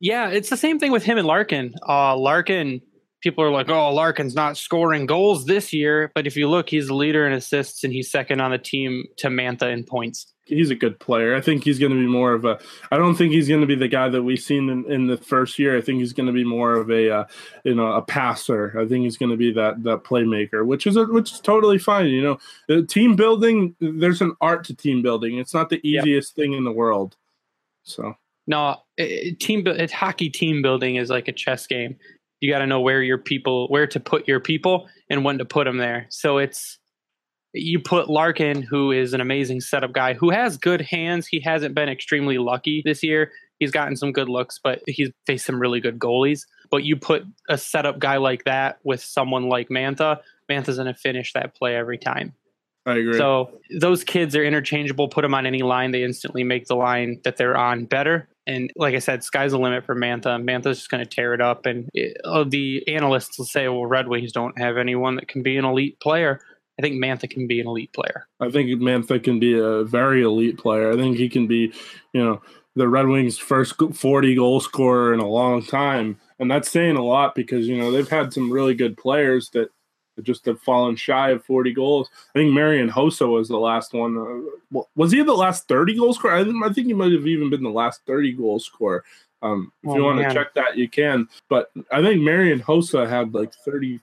Yeah, 0.00 0.28
it's 0.28 0.50
the 0.50 0.56
same 0.56 0.78
thing 0.78 0.92
with 0.92 1.02
him 1.02 1.16
and 1.16 1.26
Larkin. 1.26 1.74
Uh, 1.88 2.16
Larkin, 2.16 2.82
people 3.22 3.42
are 3.44 3.50
like, 3.50 3.68
oh, 3.68 3.92
Larkin's 3.92 4.34
not 4.34 4.56
scoring 4.56 5.06
goals 5.06 5.46
this 5.46 5.72
year. 5.72 6.10
But 6.14 6.26
if 6.26 6.36
you 6.36 6.48
look, 6.48 6.68
he's 6.68 6.88
the 6.88 6.94
leader 6.94 7.26
in 7.26 7.32
assists 7.32 7.84
and 7.84 7.92
he's 7.92 8.10
second 8.10 8.40
on 8.40 8.50
the 8.50 8.58
team 8.58 9.04
to 9.18 9.28
Mantha 9.28 9.72
in 9.72 9.84
points 9.84 10.32
he's 10.46 10.70
a 10.70 10.74
good 10.74 10.98
player. 10.98 11.34
I 11.34 11.40
think 11.40 11.64
he's 11.64 11.78
going 11.78 11.92
to 11.92 11.98
be 11.98 12.06
more 12.06 12.32
of 12.32 12.44
a. 12.44 12.58
I 12.90 12.96
don't 12.96 13.14
think 13.14 13.32
he's 13.32 13.48
going 13.48 13.60
to 13.60 13.66
be 13.66 13.74
the 13.74 13.88
guy 13.88 14.08
that 14.08 14.22
we've 14.22 14.40
seen 14.40 14.70
in, 14.70 14.90
in 14.90 15.06
the 15.06 15.16
first 15.16 15.58
year. 15.58 15.76
I 15.76 15.80
think 15.80 15.98
he's 15.98 16.12
going 16.12 16.28
to 16.28 16.32
be 16.32 16.44
more 16.44 16.72
of 16.72 16.90
a, 16.90 17.10
uh, 17.10 17.24
you 17.64 17.74
know, 17.74 17.92
a 17.92 18.02
passer. 18.02 18.78
I 18.78 18.86
think 18.86 19.04
he's 19.04 19.18
going 19.18 19.30
to 19.30 19.36
be 19.36 19.52
that 19.52 19.82
that 19.82 20.04
playmaker, 20.04 20.64
which 20.64 20.86
is 20.86 20.96
a, 20.96 21.04
which 21.04 21.32
is 21.32 21.40
totally 21.40 21.78
fine. 21.78 22.06
You 22.06 22.22
know, 22.22 22.38
the 22.68 22.82
team 22.82 23.16
building. 23.16 23.74
There's 23.80 24.22
an 24.22 24.34
art 24.40 24.64
to 24.64 24.74
team 24.74 25.02
building. 25.02 25.38
It's 25.38 25.54
not 25.54 25.68
the 25.68 25.86
easiest 25.86 26.36
yep. 26.36 26.44
thing 26.44 26.52
in 26.54 26.64
the 26.64 26.72
world. 26.72 27.16
So 27.82 28.16
no, 28.46 28.76
it, 28.96 29.40
team 29.40 29.66
It's 29.66 29.92
hockey 29.92 30.30
team 30.30 30.62
building 30.62 30.96
is 30.96 31.10
like 31.10 31.28
a 31.28 31.32
chess 31.32 31.66
game. 31.66 31.96
You 32.46 32.52
got 32.52 32.60
to 32.60 32.66
know 32.68 32.80
where 32.80 33.02
your 33.02 33.18
people, 33.18 33.66
where 33.70 33.88
to 33.88 33.98
put 33.98 34.28
your 34.28 34.38
people, 34.38 34.88
and 35.10 35.24
when 35.24 35.38
to 35.38 35.44
put 35.44 35.64
them 35.64 35.78
there. 35.78 36.06
So 36.10 36.38
it's 36.38 36.78
you 37.52 37.80
put 37.80 38.08
Larkin, 38.08 38.62
who 38.62 38.92
is 38.92 39.14
an 39.14 39.20
amazing 39.20 39.62
setup 39.62 39.90
guy, 39.90 40.14
who 40.14 40.30
has 40.30 40.56
good 40.56 40.80
hands. 40.80 41.26
He 41.26 41.40
hasn't 41.40 41.74
been 41.74 41.88
extremely 41.88 42.38
lucky 42.38 42.82
this 42.84 43.02
year. 43.02 43.32
He's 43.58 43.72
gotten 43.72 43.96
some 43.96 44.12
good 44.12 44.28
looks, 44.28 44.60
but 44.62 44.80
he's 44.86 45.10
faced 45.26 45.44
some 45.44 45.58
really 45.58 45.80
good 45.80 45.98
goalies. 45.98 46.42
But 46.70 46.84
you 46.84 46.94
put 46.94 47.24
a 47.48 47.58
setup 47.58 47.98
guy 47.98 48.18
like 48.18 48.44
that 48.44 48.78
with 48.84 49.02
someone 49.02 49.48
like 49.48 49.68
Mantha, 49.68 50.20
Mantha's 50.48 50.76
going 50.76 50.86
to 50.86 50.94
finish 50.94 51.32
that 51.32 51.56
play 51.56 51.74
every 51.74 51.98
time. 51.98 52.32
I 52.86 52.98
agree. 52.98 53.18
So 53.18 53.58
those 53.80 54.04
kids 54.04 54.36
are 54.36 54.44
interchangeable. 54.44 55.08
Put 55.08 55.22
them 55.22 55.34
on 55.34 55.46
any 55.46 55.62
line, 55.62 55.90
they 55.90 56.04
instantly 56.04 56.44
make 56.44 56.68
the 56.68 56.76
line 56.76 57.20
that 57.24 57.38
they're 57.38 57.56
on 57.56 57.86
better. 57.86 58.28
And 58.46 58.70
like 58.76 58.94
I 58.94 59.00
said, 59.00 59.24
sky's 59.24 59.52
the 59.52 59.58
limit 59.58 59.84
for 59.84 59.94
Mantha. 59.94 60.40
Mantha's 60.40 60.78
just 60.78 60.90
going 60.90 61.02
to 61.02 61.10
tear 61.10 61.34
it 61.34 61.40
up. 61.40 61.66
And 61.66 61.88
it, 61.94 62.16
uh, 62.24 62.44
the 62.44 62.86
analysts 62.88 63.38
will 63.38 63.44
say, 63.44 63.68
well, 63.68 63.86
Red 63.86 64.08
Wings 64.08 64.32
don't 64.32 64.58
have 64.58 64.76
anyone 64.76 65.16
that 65.16 65.28
can 65.28 65.42
be 65.42 65.56
an 65.56 65.64
elite 65.64 65.98
player. 66.00 66.40
I 66.78 66.82
think 66.82 67.02
Mantha 67.02 67.28
can 67.28 67.46
be 67.46 67.60
an 67.60 67.66
elite 67.66 67.92
player. 67.92 68.28
I 68.38 68.50
think 68.50 68.68
Mantha 68.80 69.22
can 69.22 69.40
be 69.40 69.58
a 69.58 69.82
very 69.82 70.22
elite 70.22 70.58
player. 70.58 70.92
I 70.92 70.96
think 70.96 71.16
he 71.16 71.28
can 71.28 71.46
be, 71.46 71.72
you 72.12 72.22
know, 72.22 72.42
the 72.76 72.86
Red 72.86 73.06
Wings' 73.06 73.38
first 73.38 73.74
40 73.94 74.34
goal 74.34 74.60
scorer 74.60 75.14
in 75.14 75.20
a 75.20 75.26
long 75.26 75.64
time. 75.64 76.20
And 76.38 76.50
that's 76.50 76.70
saying 76.70 76.96
a 76.96 77.04
lot 77.04 77.34
because, 77.34 77.66
you 77.66 77.78
know, 77.78 77.90
they've 77.90 78.08
had 78.08 78.32
some 78.32 78.52
really 78.52 78.74
good 78.74 78.98
players 78.98 79.48
that 79.50 79.70
just 80.22 80.46
have 80.46 80.60
fallen 80.60 80.96
shy 80.96 81.30
of 81.30 81.44
40 81.44 81.72
goals. 81.72 82.10
I 82.34 82.38
think 82.38 82.52
Marian 82.52 82.90
Hossa 82.90 83.28
was 83.30 83.48
the 83.48 83.58
last 83.58 83.92
one. 83.92 84.16
Uh, 84.72 84.80
was 84.94 85.12
he 85.12 85.22
the 85.22 85.32
last 85.32 85.68
30 85.68 85.96
goal 85.96 86.14
scorer? 86.14 86.34
I 86.34 86.44
think, 86.44 86.64
I 86.64 86.72
think 86.72 86.86
he 86.86 86.94
might 86.94 87.12
have 87.12 87.26
even 87.26 87.50
been 87.50 87.62
the 87.62 87.70
last 87.70 88.02
30 88.06 88.32
goal 88.32 88.58
scorer. 88.58 89.04
Um, 89.42 89.72
if 89.82 89.90
oh, 89.90 89.96
you 89.96 90.02
want 90.02 90.18
to 90.20 90.32
check 90.32 90.54
that, 90.54 90.76
you 90.76 90.88
can. 90.88 91.28
But 91.48 91.70
I 91.92 92.02
think 92.02 92.22
Marian 92.22 92.60
Hossa 92.60 93.08
had 93.08 93.34
like 93.34 93.52
30, 93.54 94.00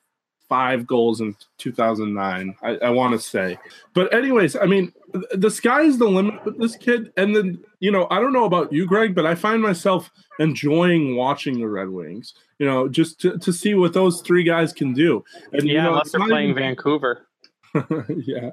five 0.53 0.85
goals 0.85 1.19
in 1.19 1.35
2009. 1.57 2.55
I, 2.61 2.69
I 2.75 2.89
want 2.91 3.13
to 3.13 3.19
say, 3.19 3.57
but 3.95 4.13
anyways, 4.13 4.55
I 4.55 4.67
mean, 4.67 4.93
the 5.31 5.49
sky 5.49 5.81
is 5.81 5.97
the 5.97 6.07
limit 6.07 6.45
with 6.45 6.59
this 6.59 6.75
kid. 6.75 7.11
And 7.17 7.35
then 7.35 7.63
you 7.79 7.89
know, 7.89 8.05
I 8.11 8.19
don't 8.19 8.33
know 8.33 8.45
about 8.45 8.71
you, 8.71 8.85
Greg, 8.85 9.15
but 9.15 9.25
I 9.25 9.33
find 9.33 9.63
myself 9.63 10.11
enjoying 10.37 11.15
watching 11.15 11.59
the 11.59 11.67
Red 11.67 11.89
Wings. 11.89 12.35
You 12.59 12.67
know, 12.67 12.87
just 12.87 13.19
to, 13.21 13.39
to 13.39 13.51
see 13.51 13.73
what 13.73 13.93
those 13.93 14.21
three 14.21 14.43
guys 14.43 14.73
can 14.73 14.93
do. 14.93 15.25
And 15.53 15.63
yeah, 15.63 15.73
you 15.73 15.81
know, 15.81 15.89
unless 15.93 16.11
they're 16.11 16.27
playing 16.27 16.51
even... 16.51 16.61
Vancouver. 16.61 17.27
yeah. 18.09 18.51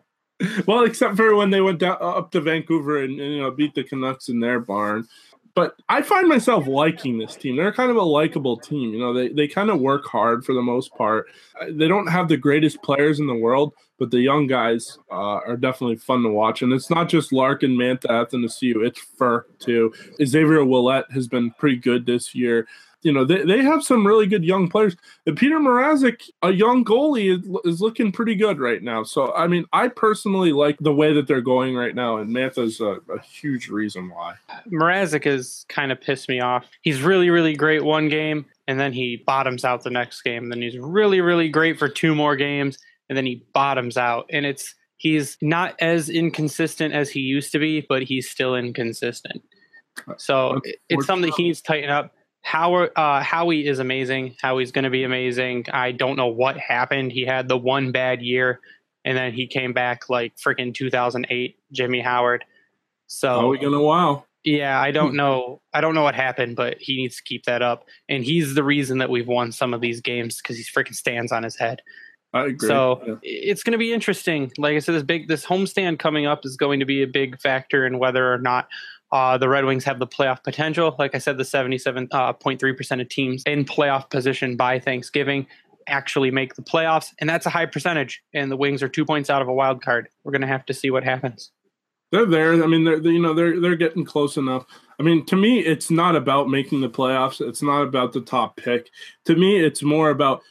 Well, 0.66 0.84
except 0.84 1.16
for 1.16 1.36
when 1.36 1.50
they 1.50 1.60
went 1.60 1.80
down, 1.80 1.98
up 2.00 2.30
to 2.30 2.40
Vancouver 2.40 3.02
and, 3.02 3.20
and 3.20 3.32
you 3.34 3.42
know 3.42 3.50
beat 3.50 3.74
the 3.74 3.84
Canucks 3.84 4.30
in 4.30 4.40
their 4.40 4.58
barn 4.58 5.06
but 5.60 5.76
I 5.90 6.00
find 6.00 6.26
myself 6.26 6.66
liking 6.66 7.18
this 7.18 7.36
team. 7.36 7.54
They're 7.54 7.70
kind 7.70 7.90
of 7.90 7.98
a 7.98 8.02
likable 8.02 8.56
team. 8.56 8.94
You 8.94 8.98
know, 8.98 9.12
they, 9.12 9.28
they 9.28 9.46
kind 9.46 9.68
of 9.68 9.78
work 9.78 10.06
hard 10.06 10.42
for 10.42 10.54
the 10.54 10.62
most 10.62 10.94
part. 10.94 11.26
Uh, 11.60 11.66
they 11.68 11.86
don't 11.86 12.06
have 12.06 12.28
the 12.28 12.38
greatest 12.38 12.82
players 12.82 13.20
in 13.20 13.26
the 13.26 13.34
world, 13.34 13.74
but 13.98 14.10
the 14.10 14.20
young 14.20 14.46
guys 14.46 14.96
uh, 15.10 15.40
are 15.46 15.58
definitely 15.58 15.96
fun 15.96 16.22
to 16.22 16.30
watch. 16.30 16.62
And 16.62 16.72
it's 16.72 16.88
not 16.88 17.10
just 17.10 17.30
Larkin, 17.30 17.72
Mantha, 17.72 18.06
Athanasiu, 18.06 18.86
it's 18.86 19.00
Fur 19.18 19.44
too. 19.58 19.92
Xavier 20.24 20.64
Ouellet 20.64 21.04
has 21.12 21.28
been 21.28 21.50
pretty 21.50 21.76
good 21.76 22.06
this 22.06 22.34
year 22.34 22.66
you 23.02 23.12
know, 23.12 23.24
they, 23.24 23.44
they 23.44 23.62
have 23.62 23.82
some 23.82 24.06
really 24.06 24.26
good 24.26 24.44
young 24.44 24.68
players. 24.68 24.94
And 25.26 25.36
Peter 25.36 25.58
Mrazek, 25.58 26.28
a 26.42 26.50
young 26.50 26.84
goalie, 26.84 27.38
is, 27.38 27.74
is, 27.74 27.80
looking 27.80 28.12
pretty 28.12 28.34
good 28.34 28.58
right 28.58 28.82
now. 28.82 29.02
So, 29.02 29.34
I 29.34 29.46
mean, 29.46 29.64
I 29.72 29.88
personally 29.88 30.52
like 30.52 30.76
the 30.80 30.92
way 30.92 31.14
that 31.14 31.26
they're 31.26 31.40
going 31.40 31.74
right 31.74 31.94
now, 31.94 32.18
and 32.18 32.30
Mantha's 32.30 32.80
a, 32.80 32.98
a 33.12 33.20
huge 33.22 33.68
reason 33.68 34.10
why. 34.10 34.34
Mrazek 34.70 35.24
has 35.24 35.64
kind 35.68 35.92
of 35.92 36.00
pissed 36.00 36.28
me 36.28 36.40
off. 36.40 36.66
He's 36.82 37.00
really, 37.00 37.30
really 37.30 37.56
great 37.56 37.82
one 37.82 38.08
game, 38.08 38.44
and 38.68 38.78
then 38.78 38.92
he 38.92 39.16
bottoms 39.26 39.64
out 39.64 39.82
the 39.82 39.90
next 39.90 40.22
game. 40.22 40.44
And 40.44 40.52
then 40.52 40.60
he's 40.60 40.78
really, 40.78 41.20
really 41.20 41.48
great 41.48 41.78
for 41.78 41.88
two 41.88 42.14
more 42.14 42.36
games, 42.36 42.78
and 43.08 43.16
then 43.16 43.24
he 43.24 43.44
bottoms 43.54 43.96
out. 43.96 44.26
And 44.30 44.44
it's 44.44 44.74
he's 44.98 45.38
not 45.40 45.74
as 45.80 46.10
inconsistent 46.10 46.92
as 46.92 47.08
he 47.08 47.20
used 47.20 47.52
to 47.52 47.58
be, 47.58 47.86
but 47.88 48.02
he's 48.02 48.28
still 48.28 48.54
inconsistent. 48.54 49.42
So 50.18 50.60
it's 50.88 51.06
something 51.06 51.32
he 51.36 51.44
needs 51.44 51.60
to 51.62 51.66
tighten 51.66 51.90
up. 51.90 52.14
Howard, 52.42 52.90
uh, 52.96 53.22
Howie 53.22 53.66
is 53.66 53.78
amazing. 53.78 54.36
Howie's 54.40 54.72
going 54.72 54.84
to 54.84 54.90
be 54.90 55.04
amazing. 55.04 55.66
I 55.72 55.92
don't 55.92 56.16
know 56.16 56.28
what 56.28 56.56
happened. 56.56 57.12
He 57.12 57.24
had 57.24 57.48
the 57.48 57.58
one 57.58 57.92
bad 57.92 58.22
year, 58.22 58.60
and 59.04 59.16
then 59.16 59.32
he 59.32 59.46
came 59.46 59.72
back 59.72 60.08
like 60.08 60.36
freaking 60.36 60.74
2008, 60.74 61.58
Jimmy 61.72 62.00
Howard. 62.00 62.44
So 63.06 63.40
are 63.40 63.48
we 63.48 63.58
gonna 63.58 63.80
wow. 63.80 64.24
Yeah, 64.44 64.80
I 64.80 64.90
don't 64.90 65.14
know. 65.16 65.60
I 65.74 65.80
don't 65.80 65.94
know 65.94 66.02
what 66.02 66.14
happened, 66.14 66.56
but 66.56 66.76
he 66.80 66.96
needs 66.96 67.16
to 67.16 67.22
keep 67.24 67.44
that 67.44 67.62
up. 67.62 67.84
And 68.08 68.24
he's 68.24 68.54
the 68.54 68.64
reason 68.64 68.98
that 68.98 69.10
we've 69.10 69.28
won 69.28 69.52
some 69.52 69.74
of 69.74 69.80
these 69.80 70.00
games 70.00 70.40
because 70.40 70.56
he 70.56 70.64
freaking 70.64 70.94
stands 70.94 71.32
on 71.32 71.42
his 71.42 71.56
head. 71.56 71.82
I 72.32 72.46
agree. 72.46 72.68
So 72.68 73.02
yeah. 73.06 73.14
it's 73.22 73.62
going 73.62 73.72
to 73.72 73.78
be 73.78 73.92
interesting. 73.92 74.52
Like 74.56 74.76
I 74.76 74.78
said, 74.78 74.94
this 74.94 75.02
big 75.02 75.28
this 75.28 75.44
homestand 75.44 75.98
coming 75.98 76.26
up 76.26 76.44
is 76.44 76.56
going 76.56 76.80
to 76.80 76.86
be 76.86 77.02
a 77.02 77.06
big 77.06 77.40
factor 77.40 77.86
in 77.86 77.98
whether 77.98 78.32
or 78.32 78.38
not 78.38 78.68
uh, 79.12 79.38
the 79.38 79.48
Red 79.48 79.64
Wings 79.64 79.84
have 79.84 79.98
the 79.98 80.06
playoff 80.06 80.42
potential. 80.44 80.94
Like 80.98 81.14
I 81.14 81.18
said, 81.18 81.36
the 81.36 81.44
77.3% 81.44 82.12
uh, 82.12 83.00
of 83.00 83.08
teams 83.08 83.42
in 83.44 83.64
playoff 83.64 84.10
position 84.10 84.56
by 84.56 84.78
Thanksgiving 84.78 85.46
actually 85.86 86.30
make 86.30 86.54
the 86.54 86.62
playoffs, 86.62 87.12
and 87.18 87.28
that's 87.28 87.46
a 87.46 87.50
high 87.50 87.66
percentage. 87.66 88.22
And 88.32 88.50
the 88.50 88.56
Wings 88.56 88.82
are 88.82 88.88
two 88.88 89.04
points 89.04 89.28
out 89.30 89.42
of 89.42 89.48
a 89.48 89.52
wild 89.52 89.82
card. 89.82 90.08
We're 90.24 90.32
going 90.32 90.42
to 90.42 90.46
have 90.46 90.66
to 90.66 90.74
see 90.74 90.90
what 90.90 91.04
happens. 91.04 91.50
They're 92.12 92.26
there. 92.26 92.62
I 92.62 92.66
mean, 92.66 92.84
they're 92.84 93.00
you 93.00 93.22
know 93.22 93.34
they're 93.34 93.60
they're 93.60 93.76
getting 93.76 94.04
close 94.04 94.36
enough. 94.36 94.66
I 94.98 95.04
mean, 95.04 95.24
to 95.26 95.36
me, 95.36 95.60
it's 95.60 95.90
not 95.90 96.16
about 96.16 96.48
making 96.48 96.80
the 96.80 96.90
playoffs. 96.90 97.40
It's 97.40 97.62
not 97.62 97.82
about 97.82 98.12
the 98.12 98.20
top 98.20 98.56
pick. 98.56 98.90
To 99.26 99.36
me, 99.36 99.64
it's 99.64 99.82
more 99.82 100.10
about 100.10 100.42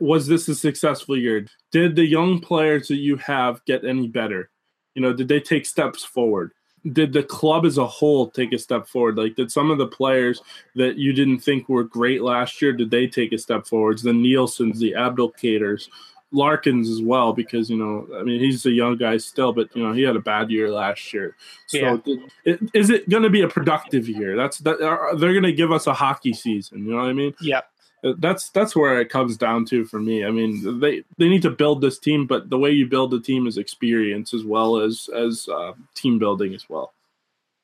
was 0.00 0.28
this 0.28 0.46
a 0.46 0.54
successful 0.54 1.16
year? 1.16 1.46
Did 1.72 1.96
the 1.96 2.06
young 2.06 2.38
players 2.38 2.86
that 2.86 2.98
you 2.98 3.16
have 3.16 3.64
get 3.64 3.84
any 3.84 4.06
better? 4.06 4.50
You 4.94 5.02
know, 5.02 5.12
did 5.12 5.28
they 5.28 5.40
take 5.40 5.66
steps 5.66 6.04
forward? 6.04 6.52
Did 6.92 7.12
the 7.12 7.22
club 7.22 7.64
as 7.64 7.78
a 7.78 7.86
whole 7.86 8.30
take 8.30 8.52
a 8.52 8.58
step 8.58 8.86
forward? 8.86 9.16
Like, 9.16 9.36
did 9.36 9.50
some 9.50 9.70
of 9.70 9.78
the 9.78 9.86
players 9.86 10.42
that 10.74 10.96
you 10.96 11.12
didn't 11.12 11.40
think 11.40 11.68
were 11.68 11.84
great 11.84 12.22
last 12.22 12.60
year, 12.60 12.72
did 12.72 12.90
they 12.90 13.06
take 13.06 13.32
a 13.32 13.38
step 13.38 13.66
forwards? 13.66 14.02
The 14.02 14.12
Nielsen's, 14.12 14.78
the 14.78 14.92
Abdelkaders, 14.92 15.88
Larkins 16.30 16.90
as 16.90 17.00
well, 17.00 17.32
because, 17.32 17.70
you 17.70 17.76
know, 17.76 18.06
I 18.18 18.22
mean, 18.22 18.40
he's 18.40 18.66
a 18.66 18.70
young 18.70 18.96
guy 18.96 19.16
still, 19.16 19.52
but, 19.52 19.74
you 19.74 19.82
know, 19.82 19.92
he 19.92 20.02
had 20.02 20.16
a 20.16 20.20
bad 20.20 20.50
year 20.50 20.70
last 20.70 21.12
year. 21.12 21.36
So 21.66 21.78
yeah. 21.78 21.96
did, 22.44 22.70
is 22.74 22.90
it 22.90 23.08
going 23.08 23.22
to 23.22 23.30
be 23.30 23.42
a 23.42 23.48
productive 23.48 24.08
year? 24.08 24.36
That's 24.36 24.58
that. 24.58 24.78
They're 25.18 25.32
going 25.32 25.42
to 25.44 25.52
give 25.52 25.72
us 25.72 25.86
a 25.86 25.94
hockey 25.94 26.34
season. 26.34 26.84
You 26.84 26.92
know 26.92 26.98
what 26.98 27.08
I 27.08 27.12
mean? 27.14 27.34
Yep 27.40 27.70
that's 28.18 28.50
that's 28.50 28.74
where 28.76 29.00
it 29.00 29.08
comes 29.08 29.36
down 29.36 29.64
to 29.66 29.84
for 29.84 29.98
me. 30.00 30.24
I 30.24 30.30
mean, 30.30 30.80
they 30.80 31.02
they 31.18 31.28
need 31.28 31.42
to 31.42 31.50
build 31.50 31.80
this 31.80 31.98
team, 31.98 32.26
but 32.26 32.50
the 32.50 32.58
way 32.58 32.70
you 32.70 32.86
build 32.86 33.12
a 33.14 33.20
team 33.20 33.46
is 33.46 33.58
experience 33.58 34.32
as 34.34 34.44
well 34.44 34.76
as 34.78 35.08
as 35.14 35.48
uh, 35.48 35.72
team 35.94 36.18
building 36.18 36.54
as 36.54 36.68
well. 36.68 36.92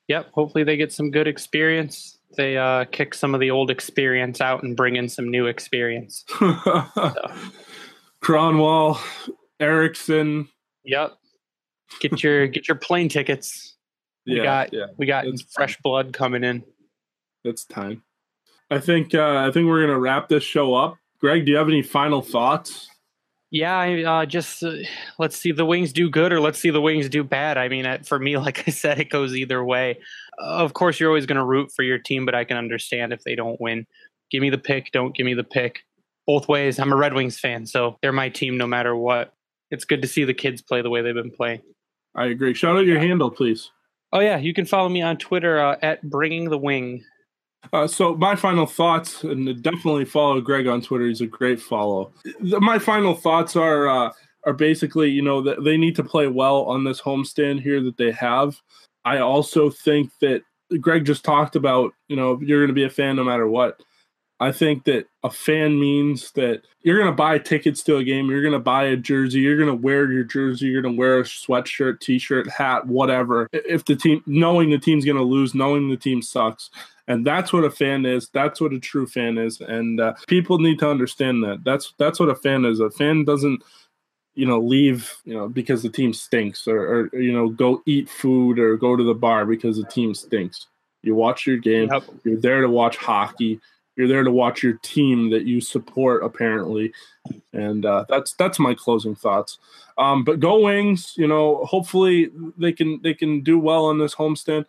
Yep. 0.08 0.32
Hopefully, 0.32 0.64
they 0.64 0.76
get 0.76 0.92
some 0.92 1.10
good 1.10 1.26
experience. 1.26 2.18
They 2.36 2.56
uh, 2.56 2.84
kick 2.86 3.14
some 3.14 3.32
of 3.34 3.40
the 3.40 3.50
old 3.50 3.70
experience 3.70 4.40
out 4.40 4.62
and 4.62 4.76
bring 4.76 4.96
in 4.96 5.08
some 5.08 5.30
new 5.30 5.46
experience. 5.46 6.24
so. 6.38 6.84
Kronwall, 8.22 8.98
Eriksson, 9.60 10.48
Yep. 10.84 11.12
Get 12.00 12.22
your 12.22 12.46
get 12.48 12.68
your 12.68 12.76
plane 12.76 13.08
tickets. 13.08 13.76
We 14.26 14.36
Yeah, 14.36 14.42
got 14.42 14.72
yeah, 14.72 14.86
we 14.96 15.06
got 15.06 15.26
fresh 15.52 15.78
blood 15.82 16.12
coming 16.12 16.44
in. 16.44 16.64
it's 17.44 17.64
time. 17.64 18.02
I 18.74 18.80
think 18.80 19.14
uh, 19.14 19.36
I 19.36 19.52
think 19.52 19.68
we're 19.68 19.86
gonna 19.86 20.00
wrap 20.00 20.28
this 20.28 20.42
show 20.42 20.74
up. 20.74 20.98
Greg, 21.20 21.46
do 21.46 21.52
you 21.52 21.58
have 21.58 21.68
any 21.68 21.80
final 21.80 22.20
thoughts? 22.20 22.88
Yeah, 23.52 23.78
I 23.78 24.02
uh, 24.02 24.26
just 24.26 24.64
uh, 24.64 24.72
let's 25.20 25.36
see 25.36 25.52
the 25.52 25.64
Wings 25.64 25.92
do 25.92 26.10
good 26.10 26.32
or 26.32 26.40
let's 26.40 26.58
see 26.58 26.70
the 26.70 26.80
Wings 26.80 27.08
do 27.08 27.22
bad. 27.22 27.56
I 27.56 27.68
mean, 27.68 28.02
for 28.02 28.18
me, 28.18 28.36
like 28.46 28.66
I 28.66 28.72
said, 28.72 28.98
it 28.98 29.10
goes 29.10 29.36
either 29.36 29.64
way. 29.64 30.00
of 30.38 30.74
course, 30.74 30.98
you're 30.98 31.08
always 31.08 31.24
going 31.24 31.38
to 31.38 31.44
root 31.44 31.70
for 31.70 31.84
your 31.84 31.98
team, 31.98 32.26
but 32.26 32.34
I 32.34 32.42
can 32.42 32.56
understand 32.56 33.12
if 33.12 33.22
they 33.22 33.36
don't 33.36 33.60
win. 33.60 33.86
Give 34.32 34.42
me 34.42 34.50
the 34.50 34.58
pick, 34.58 34.90
don't 34.90 35.14
give 35.14 35.24
me 35.24 35.34
the 35.34 35.44
pick. 35.44 35.84
Both 36.26 36.48
ways. 36.48 36.80
I'm 36.80 36.92
a 36.92 36.96
Red 36.96 37.14
Wings 37.14 37.38
fan, 37.38 37.66
so 37.66 37.96
they're 38.02 38.10
my 38.10 38.28
team 38.28 38.58
no 38.58 38.66
matter 38.66 38.96
what. 38.96 39.32
It's 39.70 39.84
good 39.84 40.02
to 40.02 40.08
see 40.08 40.24
the 40.24 40.34
kids 40.34 40.60
play 40.60 40.82
the 40.82 40.90
way 40.90 41.00
they've 41.00 41.14
been 41.14 41.30
playing. 41.30 41.62
I 42.16 42.26
agree. 42.26 42.54
Shout 42.54 42.76
out 42.76 42.86
your 42.86 42.98
handle, 42.98 43.30
please. 43.30 43.70
Oh 44.12 44.20
yeah, 44.20 44.38
you 44.38 44.52
can 44.52 44.64
follow 44.64 44.88
me 44.88 45.02
on 45.02 45.16
Twitter 45.16 45.60
uh, 45.60 45.76
at 45.80 46.02
Bringing 46.02 46.50
the 46.50 46.58
Wing. 46.58 47.04
Uh, 47.72 47.86
so 47.86 48.14
my 48.14 48.36
final 48.36 48.66
thoughts, 48.66 49.24
and 49.24 49.62
definitely 49.62 50.04
follow 50.04 50.40
Greg 50.40 50.66
on 50.66 50.80
Twitter. 50.80 51.06
He's 51.06 51.20
a 51.20 51.26
great 51.26 51.60
follow. 51.60 52.12
My 52.40 52.78
final 52.78 53.14
thoughts 53.14 53.56
are 53.56 53.88
uh, 53.88 54.12
are 54.46 54.52
basically, 54.52 55.10
you 55.10 55.22
know, 55.22 55.40
that 55.42 55.64
they 55.64 55.76
need 55.76 55.96
to 55.96 56.04
play 56.04 56.26
well 56.26 56.62
on 56.62 56.84
this 56.84 57.00
homestand 57.00 57.62
here 57.62 57.82
that 57.82 57.96
they 57.96 58.12
have. 58.12 58.60
I 59.04 59.18
also 59.18 59.70
think 59.70 60.10
that 60.20 60.42
Greg 60.80 61.04
just 61.04 61.24
talked 61.24 61.56
about, 61.56 61.92
you 62.08 62.16
know, 62.16 62.40
you're 62.40 62.60
going 62.60 62.68
to 62.68 62.74
be 62.74 62.84
a 62.84 62.90
fan 62.90 63.16
no 63.16 63.24
matter 63.24 63.48
what. 63.48 63.80
I 64.40 64.50
think 64.50 64.84
that 64.84 65.06
a 65.22 65.30
fan 65.30 65.78
means 65.78 66.32
that 66.32 66.62
you're 66.82 66.98
going 66.98 67.10
to 67.10 67.16
buy 67.16 67.38
tickets 67.38 67.82
to 67.84 67.96
a 67.96 68.04
game, 68.04 68.28
you're 68.28 68.42
going 68.42 68.52
to 68.52 68.58
buy 68.58 68.84
a 68.84 68.96
jersey, 68.96 69.40
you're 69.40 69.56
going 69.56 69.68
to 69.68 69.74
wear 69.74 70.10
your 70.10 70.24
jersey, 70.24 70.66
you're 70.66 70.82
going 70.82 70.96
to 70.96 70.98
wear 70.98 71.20
a 71.20 71.22
sweatshirt, 71.22 72.00
t-shirt, 72.00 72.50
hat, 72.50 72.86
whatever. 72.86 73.48
If 73.52 73.84
the 73.84 73.94
team 73.94 74.22
knowing 74.26 74.70
the 74.70 74.78
team's 74.78 75.04
going 75.04 75.16
to 75.16 75.22
lose, 75.22 75.54
knowing 75.54 75.88
the 75.88 75.96
team 75.96 76.20
sucks, 76.20 76.70
and 77.06 77.26
that's 77.26 77.52
what 77.52 77.64
a 77.64 77.70
fan 77.70 78.06
is. 78.06 78.28
That's 78.30 78.60
what 78.60 78.72
a 78.72 78.80
true 78.80 79.06
fan 79.06 79.38
is. 79.38 79.60
And 79.60 80.00
uh, 80.00 80.14
people 80.26 80.58
need 80.58 80.78
to 80.78 80.90
understand 80.90 81.42
that. 81.44 81.62
That's 81.64 81.92
that's 81.98 82.18
what 82.18 82.30
a 82.30 82.34
fan 82.34 82.64
is. 82.64 82.80
A 82.80 82.90
fan 82.90 83.24
doesn't 83.24 83.62
you 84.34 84.46
know 84.46 84.58
leave 84.58 85.14
you 85.24 85.34
know 85.34 85.48
because 85.48 85.82
the 85.82 85.88
team 85.88 86.12
stinks 86.12 86.66
or, 86.66 87.10
or 87.12 87.20
you 87.20 87.32
know 87.32 87.48
go 87.48 87.82
eat 87.86 88.08
food 88.08 88.58
or 88.58 88.76
go 88.76 88.96
to 88.96 89.04
the 89.04 89.14
bar 89.14 89.44
because 89.44 89.76
the 89.76 89.84
team 89.84 90.14
stinks. 90.14 90.66
You 91.02 91.14
watch 91.14 91.46
your 91.46 91.58
game. 91.58 91.90
Yep. 91.92 92.04
you're 92.24 92.40
there 92.40 92.62
to 92.62 92.68
watch 92.68 92.96
hockey. 92.96 93.60
You're 93.96 94.08
there 94.08 94.24
to 94.24 94.32
watch 94.32 94.62
your 94.62 94.72
team 94.82 95.30
that 95.30 95.44
you 95.44 95.60
support 95.60 96.24
apparently. 96.24 96.92
And 97.52 97.84
uh, 97.84 98.06
that's 98.08 98.32
that's 98.34 98.58
my 98.58 98.74
closing 98.74 99.14
thoughts. 99.14 99.58
Um, 99.98 100.24
but 100.24 100.40
go 100.40 100.60
wings 100.60 101.12
you 101.16 101.28
know 101.28 101.66
hopefully 101.66 102.30
they 102.56 102.72
can 102.72 103.00
they 103.02 103.12
can 103.12 103.42
do 103.42 103.58
well 103.58 103.84
on 103.84 103.98
this 103.98 104.14
homestand 104.14 104.64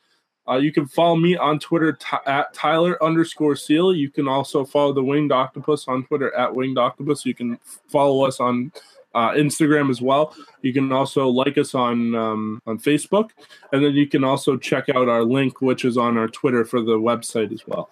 uh, 0.48 0.58
you 0.58 0.72
can 0.72 0.86
follow 0.86 1.16
me 1.16 1.36
on 1.36 1.60
Twitter 1.60 1.94
t- 1.94 2.18
at 2.26 2.54
Tyler 2.54 3.02
underscore 3.04 3.56
Seal. 3.56 3.94
You 3.94 4.10
can 4.10 4.28
also 4.28 4.64
follow 4.64 4.94
the 4.94 5.04
Winged 5.04 5.32
Octopus 5.32 5.88
on 5.88 6.06
Twitter 6.06 6.34
at 6.36 6.54
Winged 6.54 6.78
Octopus. 6.78 7.26
You 7.26 7.34
can 7.34 7.60
follow 7.88 8.26
us 8.26 8.40
on 8.40 8.72
uh, 9.16 9.32
Instagram 9.32 9.90
as 9.90 10.02
well. 10.02 10.36
You 10.62 10.74
can 10.74 10.92
also 10.92 11.28
like 11.28 11.58
us 11.58 11.74
on 11.74 12.14
um, 12.14 12.62
on 12.68 12.78
Facebook, 12.78 13.30
and 13.72 13.84
then 13.84 13.94
you 13.94 14.08
can 14.08 14.24
also 14.24 14.58
check 14.58 14.90
out 14.90 15.10
our 15.10 15.24
link, 15.24 15.62
which 15.62 15.86
is 15.86 15.98
on 15.98 16.18
our 16.18 16.28
Twitter 16.28 16.66
for 16.66 16.82
the 16.82 16.98
website 16.98 17.52
as 17.52 17.66
well. 17.66 17.90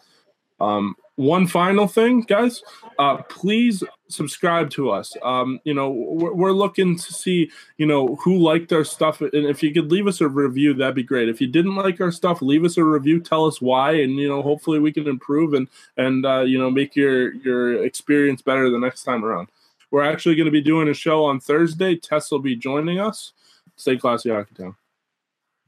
Um, 0.60 0.96
one 1.16 1.48
final 1.48 1.88
thing, 1.88 2.22
guys, 2.22 2.64
uh, 3.00 3.18
please 3.24 3.84
subscribe 4.14 4.70
to 4.72 4.92
us. 4.92 5.16
Um, 5.24 5.60
you 5.64 5.74
know, 5.74 5.90
we're, 5.90 6.34
we're 6.34 6.52
looking 6.52 6.98
to 6.98 7.14
see, 7.14 7.52
you 7.78 7.86
know, 7.86 8.16
who 8.24 8.38
liked 8.38 8.72
our 8.72 8.84
stuff, 8.84 9.22
and 9.22 9.34
if 9.34 9.64
you 9.64 9.74
could 9.74 9.92
leave 9.92 10.08
us 10.08 10.22
a 10.22 10.28
review, 10.28 10.74
that'd 10.74 10.96
be 10.96 11.04
great. 11.04 11.30
If 11.30 11.42
you 11.42 11.48
didn't 11.48 11.76
like 11.76 12.00
our 12.00 12.12
stuff, 12.12 12.42
leave 12.42 12.64
us 12.64 12.78
a 12.78 12.84
review. 12.84 13.20
Tell 13.20 13.46
us 13.46 13.62
why, 13.62 13.94
and 13.94 14.14
you 14.14 14.28
know, 14.28 14.42
hopefully 14.42 14.80
we 14.80 14.92
can 14.92 15.08
improve 15.08 15.54
and 15.54 15.68
and 15.98 16.26
uh, 16.26 16.42
you 16.42 16.58
know 16.58 16.70
make 16.70 16.96
your 16.96 17.34
your 17.36 17.84
experience 17.84 18.42
better 18.42 18.70
the 18.70 18.80
next 18.80 19.04
time 19.04 19.26
around. 19.26 19.50
We're 19.92 20.04
actually 20.04 20.36
going 20.36 20.46
to 20.46 20.52
be 20.52 20.62
doing 20.62 20.88
a 20.88 20.94
show 20.94 21.24
on 21.24 21.40
Thursday. 21.40 21.96
Tess 21.96 22.32
will 22.32 22.40
be 22.40 22.56
joining 22.56 23.00
us. 23.00 23.34
Stay 23.76 23.98
classy, 23.98 24.30
Hockey 24.30 24.56
Town. 24.56 24.76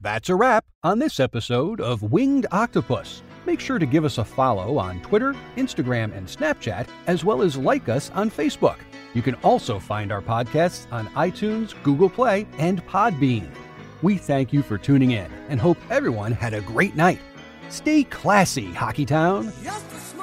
That's 0.00 0.28
a 0.28 0.34
wrap 0.34 0.64
on 0.82 0.98
this 0.98 1.20
episode 1.20 1.80
of 1.80 2.02
Winged 2.02 2.46
Octopus. 2.50 3.22
Make 3.46 3.60
sure 3.60 3.78
to 3.78 3.86
give 3.86 4.04
us 4.04 4.18
a 4.18 4.24
follow 4.24 4.76
on 4.76 5.00
Twitter, 5.02 5.32
Instagram, 5.56 6.12
and 6.16 6.26
Snapchat, 6.26 6.88
as 7.06 7.24
well 7.24 7.42
as 7.42 7.56
like 7.56 7.88
us 7.88 8.10
on 8.10 8.28
Facebook. 8.28 8.78
You 9.14 9.22
can 9.22 9.36
also 9.36 9.78
find 9.78 10.10
our 10.10 10.20
podcasts 10.20 10.90
on 10.90 11.06
iTunes, 11.10 11.80
Google 11.84 12.10
Play, 12.10 12.48
and 12.58 12.84
Podbean. 12.86 13.48
We 14.02 14.16
thank 14.18 14.52
you 14.52 14.62
for 14.62 14.76
tuning 14.76 15.12
in 15.12 15.30
and 15.48 15.60
hope 15.60 15.78
everyone 15.90 16.32
had 16.32 16.54
a 16.54 16.60
great 16.60 16.96
night. 16.96 17.20
Stay 17.68 18.02
classy, 18.02 18.72
Hockey 18.72 19.06
Town. 19.06 19.52
Yes, 19.62 20.14